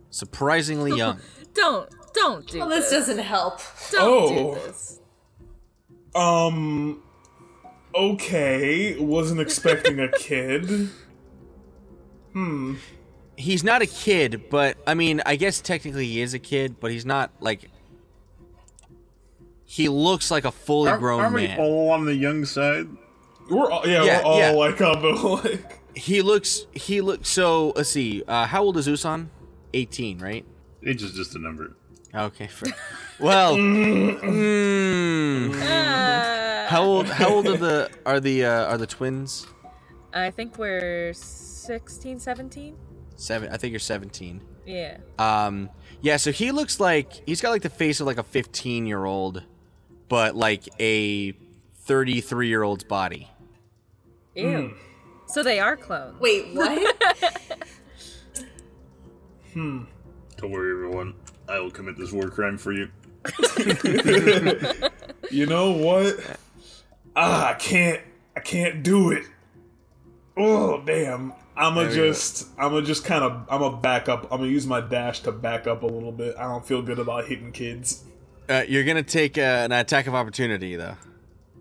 [0.09, 1.19] surprisingly young.
[1.53, 2.89] Don't don't do Well, this.
[2.89, 3.59] this doesn't help.
[3.91, 4.01] Don't
[4.31, 4.53] Oh.
[4.55, 4.99] do this.
[6.15, 7.01] Um.
[7.93, 10.89] Okay, wasn't expecting a kid.
[12.33, 12.75] Hmm.
[13.37, 16.91] He's not a kid, but I mean, I guess technically he is a kid, but
[16.91, 17.69] he's not like.
[19.65, 21.59] He looks like a fully Aren't, grown aren't we man.
[21.59, 22.87] all on the young side?
[23.49, 24.51] We're all, yeah, Yeah, we're all yeah.
[24.51, 25.09] like on the
[25.49, 25.79] like.
[25.97, 26.65] He looks.
[26.73, 27.29] He looks.
[27.29, 28.23] So let's see.
[28.27, 29.27] Uh, how old is Usan?
[29.73, 30.45] Eighteen, right?
[30.85, 31.75] Age is just a number.
[32.13, 32.47] Okay.
[32.47, 32.73] fair.
[33.19, 33.55] well.
[33.55, 37.07] mm, Uh, how old?
[37.07, 39.47] How old are the are the uh, are the twins?
[40.13, 42.75] I think we're 16, 17?
[43.15, 43.49] Seven.
[43.51, 44.41] I think you're seventeen.
[44.65, 44.97] Yeah.
[45.19, 45.69] Um.
[46.01, 46.17] Yeah.
[46.17, 49.43] So he looks like he's got like the face of like a fifteen year old,
[50.09, 51.33] but like a
[51.83, 53.29] thirty three year old's body.
[54.35, 54.73] Ew.
[55.27, 56.19] So they are clones.
[56.19, 56.95] Wait, what?
[59.53, 59.83] Hmm.
[60.37, 61.13] Don't worry, everyone.
[61.47, 62.89] I will commit this war crime for you.
[65.29, 66.19] You know what?
[67.15, 68.01] Ah, I can't.
[68.35, 69.23] I can't do it.
[70.35, 71.31] Oh damn!
[71.55, 72.07] I'ma There we go.
[72.09, 72.47] just.
[72.57, 73.45] I'ma just kind of.
[73.49, 74.23] I'ma back up.
[74.31, 76.35] I'm gonna use my dash to back up a little bit.
[76.37, 78.03] I don't feel good about hitting kids.
[78.49, 80.95] Uh, you're gonna take uh, an attack of opportunity though.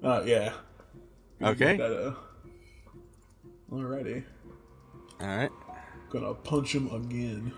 [0.02, 0.52] Uh, yeah.
[1.40, 1.76] Okay.
[1.76, 2.14] That, uh,
[3.70, 4.24] alrighty.
[5.20, 5.50] All right.
[6.10, 7.52] Gonna punch him again.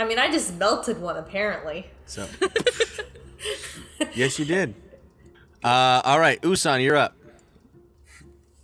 [0.00, 1.86] I mean, I just melted one apparently.
[2.06, 2.26] So.
[4.14, 4.74] yes, you did.
[5.62, 6.00] Uh.
[6.04, 7.14] All right, Usan, you're up.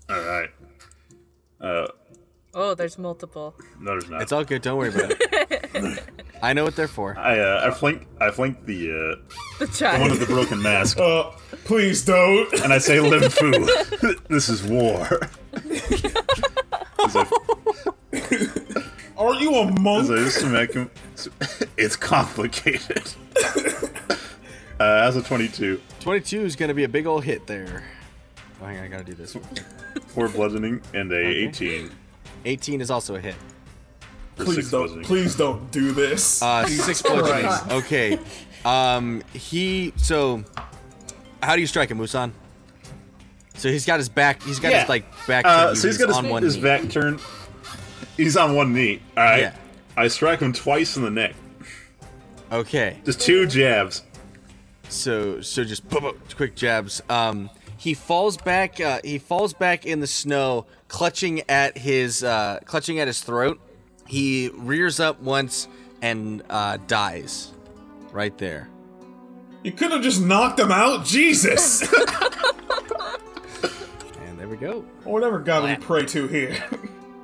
[0.09, 0.51] All right.
[1.61, 1.87] Uh,
[2.59, 3.55] Oh, there's multiple.
[3.79, 4.23] no, there's not.
[4.23, 4.63] It's all good.
[4.63, 6.03] Don't worry about it.
[6.43, 7.15] I know what they're for.
[7.19, 11.33] I uh, I flank I flank the uh, The one of the broken mask, Uh,
[11.67, 12.51] please don't.
[12.63, 13.51] and I say, "Lim Fu,
[14.31, 15.07] this is war."
[15.53, 17.27] As I,
[19.19, 20.11] Are you a as monk?
[20.11, 20.91] I smack him,
[21.77, 23.03] it's complicated.
[24.79, 27.83] Uh, as a 22, 22 is gonna be a big old hit there.
[28.61, 29.35] Oh, hang on, I gotta do this.
[30.09, 31.91] four bludgeoning and a 18
[32.45, 33.37] 18 is also a hit.
[34.37, 34.83] Please don't.
[34.83, 35.05] bludgeoning.
[35.07, 36.43] Please don't do this.
[36.43, 37.51] Uh, six bludgeoning.
[37.73, 38.19] Okay.
[38.67, 39.95] Um, he.
[39.97, 40.45] So,
[41.43, 42.33] how do you strike him, Musan?
[43.55, 44.43] So he's got his back.
[44.43, 44.81] He's got Yeah.
[44.81, 45.47] his like back.
[45.47, 46.63] Uh, to you, so he's got his, on one his knee.
[46.63, 47.19] back turned.
[48.19, 49.01] He's on one knee.
[49.17, 49.41] All right.
[49.41, 49.57] Yeah.
[49.97, 51.35] I strike him twice in the neck.
[52.53, 52.99] Okay.
[53.05, 54.03] Just two jabs.
[54.89, 57.03] So so just boop, boop, quick jabs.
[57.09, 58.81] Um, he falls back.
[58.81, 63.59] Uh, he falls back in the snow, clutching at his uh, clutching at his throat.
[64.07, 65.67] He rears up once
[66.03, 67.53] and uh, dies,
[68.13, 68.69] right there.
[69.65, 71.05] you could have just knocked him out.
[71.05, 71.83] Jesus.
[74.21, 74.81] And there we go.
[75.05, 76.63] Whatever God we pray to here.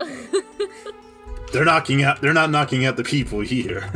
[1.52, 2.20] They're knocking out.
[2.20, 3.90] They're not knocking out the people here.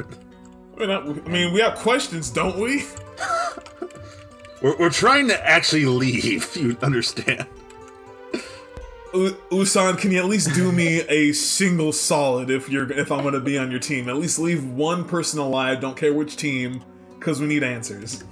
[0.77, 2.85] I mean, I I mean, we have questions, don't we?
[4.63, 6.57] We're, we're trying to actually leave.
[6.57, 7.47] You understand?
[9.13, 13.23] U- Usan, can you at least do me a single solid if you're if I'm
[13.23, 14.09] gonna be on your team?
[14.09, 15.81] At least leave one person alive.
[15.81, 16.83] Don't care which team,
[17.19, 18.25] because we need answers.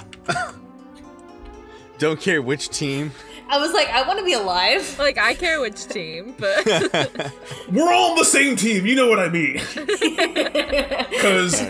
[1.99, 3.13] Don't care which team.
[3.49, 4.99] I was like, I want to be alive.
[5.05, 6.65] Like I care which team, but
[7.71, 8.87] We're all on the same team.
[8.87, 9.61] You know what I mean?
[11.11, 11.61] Because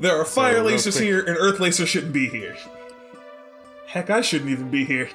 [0.00, 2.56] there are fire real lacers here, and Earth lacers shouldn't be here.
[3.86, 5.10] Heck, I shouldn't even be here.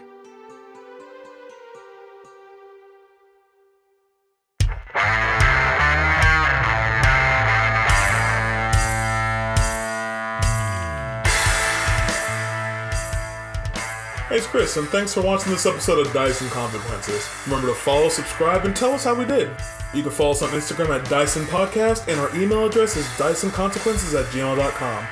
[14.35, 17.25] Hey, it's Chris, and thanks for watching this episode of Dyson Consequences.
[17.45, 19.49] Remember to follow, subscribe, and tell us how we did.
[19.93, 24.13] You can follow us on Instagram at Dyson Podcast, and our email address is DysonConsequences
[24.19, 25.07] at gmail.com.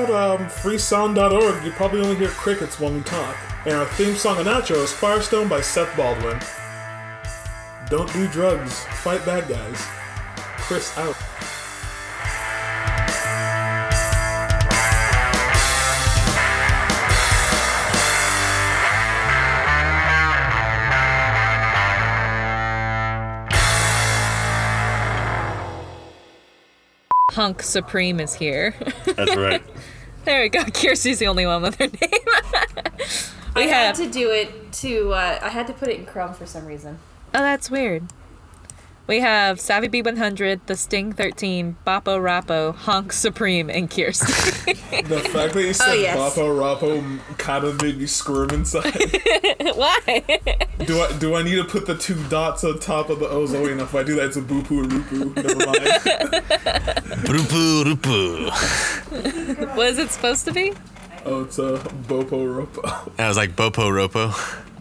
[0.00, 3.36] without um, freesound.org, you probably only hear crickets when we talk.
[3.66, 6.40] And our theme song and outro is Firestone by Seth Baldwin.
[7.88, 9.80] Don't do drugs, fight bad guys.
[10.58, 11.14] Chris out.
[27.36, 28.74] Hunk Supreme is here.
[29.04, 29.62] That's right.
[30.24, 30.60] there we go.
[30.60, 32.00] Kiersey's the only one with her name.
[33.54, 35.12] I we had to do it to.
[35.12, 36.98] Uh, I had to put it in Chrome for some reason.
[37.34, 38.04] Oh, that's weird.
[39.06, 44.72] We have Savvy B100, The Sting 13, Boppo Rappo, Honk Supreme, and Kirsty.
[44.96, 46.16] The fact that you oh, said yes.
[46.16, 48.84] Boppo Rappo kind of made me squirm inside.
[49.74, 50.24] Why?
[50.84, 53.54] do I do I need to put the two dots on top of the O's?
[53.54, 55.36] Oh, wait, no, if I do that, it's a boopoo or roopoo.
[55.36, 55.78] Never mind.
[57.26, 59.76] Rupu, rupu.
[59.76, 60.72] what is it supposed to be?
[61.26, 61.78] oh, it's a
[62.08, 63.12] Bopo Ropo.
[63.18, 64.32] I was like Bopo Ropo.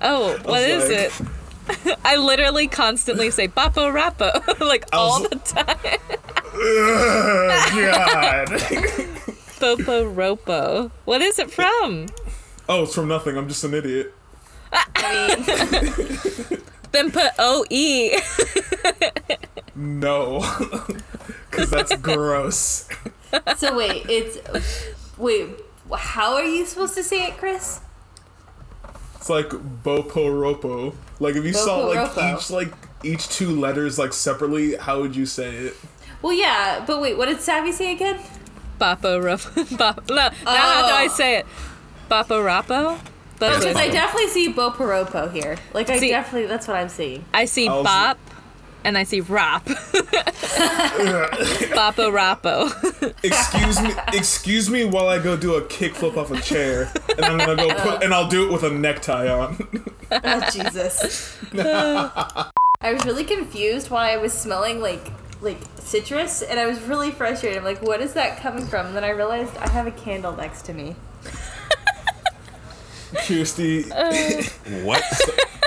[0.02, 1.45] Oh, what is like- it?
[2.06, 5.78] I literally constantly say Boppo Rappo, like all was- the time.
[7.76, 8.48] God.
[9.60, 10.92] Bopo Ropo.
[11.06, 12.08] What is it from?
[12.70, 13.38] oh, it's from nothing.
[13.38, 14.14] I'm just an idiot.
[16.92, 18.18] Then put O E.
[19.76, 20.40] No.
[21.50, 22.88] Because that's gross.
[23.58, 24.38] So wait, it's
[25.18, 25.50] wait.
[25.94, 27.82] How are you supposed to say it, Chris?
[29.26, 30.94] It's like Bopo Ropo.
[31.20, 32.38] Like, if you saw, like, Bopo-ropo.
[32.38, 32.72] each, like,
[33.04, 35.74] each two letters, like, separately, how would you say it?
[36.22, 38.20] Well, yeah, but wait, what did Savvy say again?
[38.80, 39.78] Boppo Rappo.
[39.80, 41.16] Bop- no, now how do I Oh.
[41.16, 41.48] say it?
[42.08, 43.00] Boppo Rappo?
[43.40, 45.58] That's Because what I definitely see Boparopo here.
[45.74, 47.26] Like I See- definitely, that's what I'm seeing.
[47.34, 48.20] I see I'll- bop
[48.86, 49.66] and I see rap.
[51.76, 52.70] Boppo Rappo.
[53.24, 57.40] Excuse me, excuse me while I go do a kickflip off a chair, and I'm
[57.40, 59.58] gonna go put, and I'll do it with a necktie on.
[60.12, 61.36] Oh Jesus!
[61.54, 65.12] I was really confused why I was smelling like
[65.42, 67.58] like citrus, and I was really frustrated.
[67.58, 68.86] I'm like, what is that coming from?
[68.88, 70.96] And then I realized I have a candle next to me.
[73.16, 74.42] Kirsty, oh.
[74.84, 75.04] What?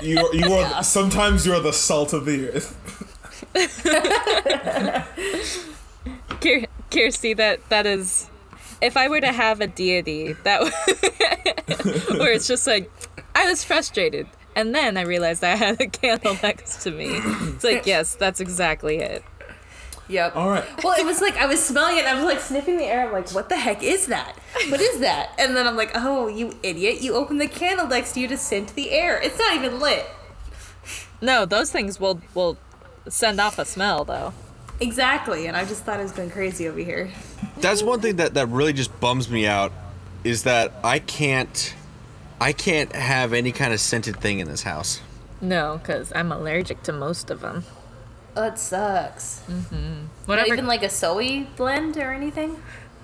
[0.02, 2.97] you are, you are sometimes you are the salt of the earth.
[6.40, 8.28] Kier- Kirsty, that that is.
[8.80, 10.72] If I were to have a deity, that would-
[12.20, 12.88] where it's just like,
[13.34, 17.08] I was frustrated, and then I realized I had a candle next to me.
[17.10, 19.24] It's like, yes, that's exactly it.
[20.08, 20.36] Yep.
[20.36, 22.04] All right, Well, it was like I was smelling it.
[22.04, 23.06] and I was like sniffing the air.
[23.06, 24.36] I'm like, what the heck is that?
[24.68, 25.32] What is that?
[25.38, 27.02] And then I'm like, oh, you idiot!
[27.02, 29.20] You opened the candle next to you to scent the air.
[29.20, 30.06] It's not even lit.
[31.20, 32.56] No, those things will will
[33.10, 34.32] send off a smell though.
[34.80, 35.46] Exactly.
[35.46, 37.10] And I just thought it was going crazy over here.
[37.58, 39.72] That's one thing that, that really just bums me out
[40.24, 41.74] is that I can't
[42.40, 45.00] I can't have any kind of scented thing in this house.
[45.40, 47.64] No, because I'm allergic to most of them.
[48.36, 49.42] Oh, that sucks.
[49.48, 49.68] Not
[50.26, 50.52] Whatever.
[50.52, 52.50] even like a soy blend or anything.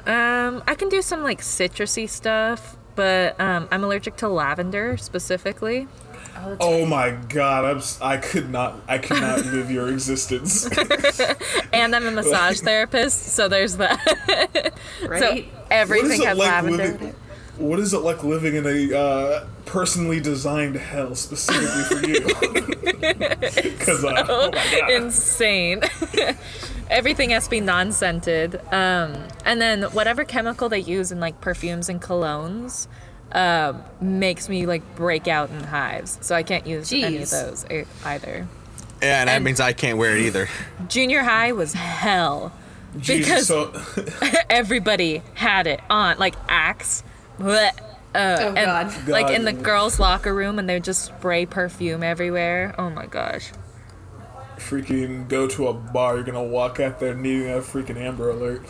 [0.07, 5.89] Um, I can do some like citrusy stuff, but um, I'm allergic to lavender specifically.
[6.61, 10.69] oh my god, I'm s- I could not I could not live your existence.
[11.73, 14.73] And I'm a massage therapist, so there's that.
[15.07, 15.21] Right?
[15.21, 16.83] So everything has like lavender.
[16.85, 17.09] in living?
[17.09, 17.15] it.
[17.57, 22.21] What is it like living in a uh, personally designed hell specifically for you?
[23.63, 25.83] Because uh, oh my god, Insane.
[26.91, 28.57] Everything has to be non-scented.
[28.73, 29.15] Um,
[29.45, 32.87] and then whatever chemical they use in like perfumes and colognes
[33.33, 36.19] uh, makes me like break out in hives.
[36.21, 38.47] So I can't use any of those e- either.
[39.03, 40.49] Yeah, and that And- means I can't wear it either.
[40.89, 42.53] Junior high was hell.
[42.99, 43.73] Jesus, because- so
[44.51, 47.03] everybody had it on like axe
[47.41, 47.71] bleh,
[48.15, 48.57] uh, Oh, and,
[48.91, 49.09] God.
[49.09, 53.07] like in the girls locker room and they would just spray perfume everywhere oh my
[53.07, 53.51] gosh
[54.59, 58.65] freaking go to a bar, you're gonna walk out there needing a freaking Amber Alert.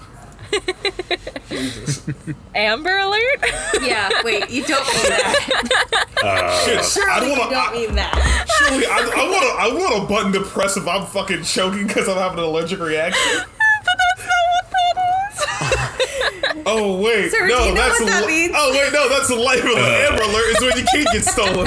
[1.48, 2.06] Jesus.
[2.54, 3.44] amber alert
[3.82, 6.04] Yeah, wait, you don't mean that.
[6.22, 7.74] Uh, Shit, I Surely don't you want don't to.
[7.74, 8.46] mean that.
[8.58, 9.48] Surely, I, I want to.
[9.58, 12.78] I want a button to press if I'm fucking choking because I'm having an allergic
[12.80, 13.42] reaction.
[13.84, 14.96] But that's not what that
[15.30, 16.62] is.
[16.66, 18.54] Oh wait, Sir, no, you know that's what the that li- means?
[18.56, 20.08] oh wait, no, that's the life of the uh.
[20.08, 21.66] Amber Alert is when your key gets stolen.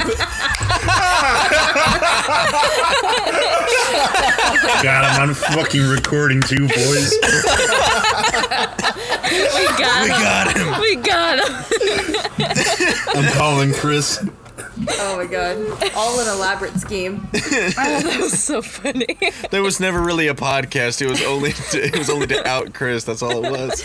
[4.82, 7.12] God, I'm on fucking recording too, boys.
[7.20, 7.28] we
[9.78, 10.80] got him Got him.
[10.80, 11.54] we got him
[13.14, 14.24] I'm calling Chris.
[14.90, 15.56] Oh my god.
[15.96, 17.26] All an elaborate scheme.
[17.34, 19.06] Oh, that was so funny
[19.50, 21.02] There was never really a podcast.
[21.02, 23.04] It was only to, it was only to out Chris.
[23.04, 23.82] That's all it was.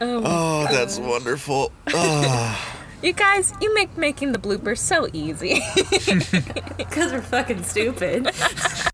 [0.00, 1.72] Oh, oh that's wonderful.
[1.88, 2.81] Ah.
[3.02, 5.60] You guys, you make making the bloopers so easy.
[6.76, 8.30] Because we're fucking stupid.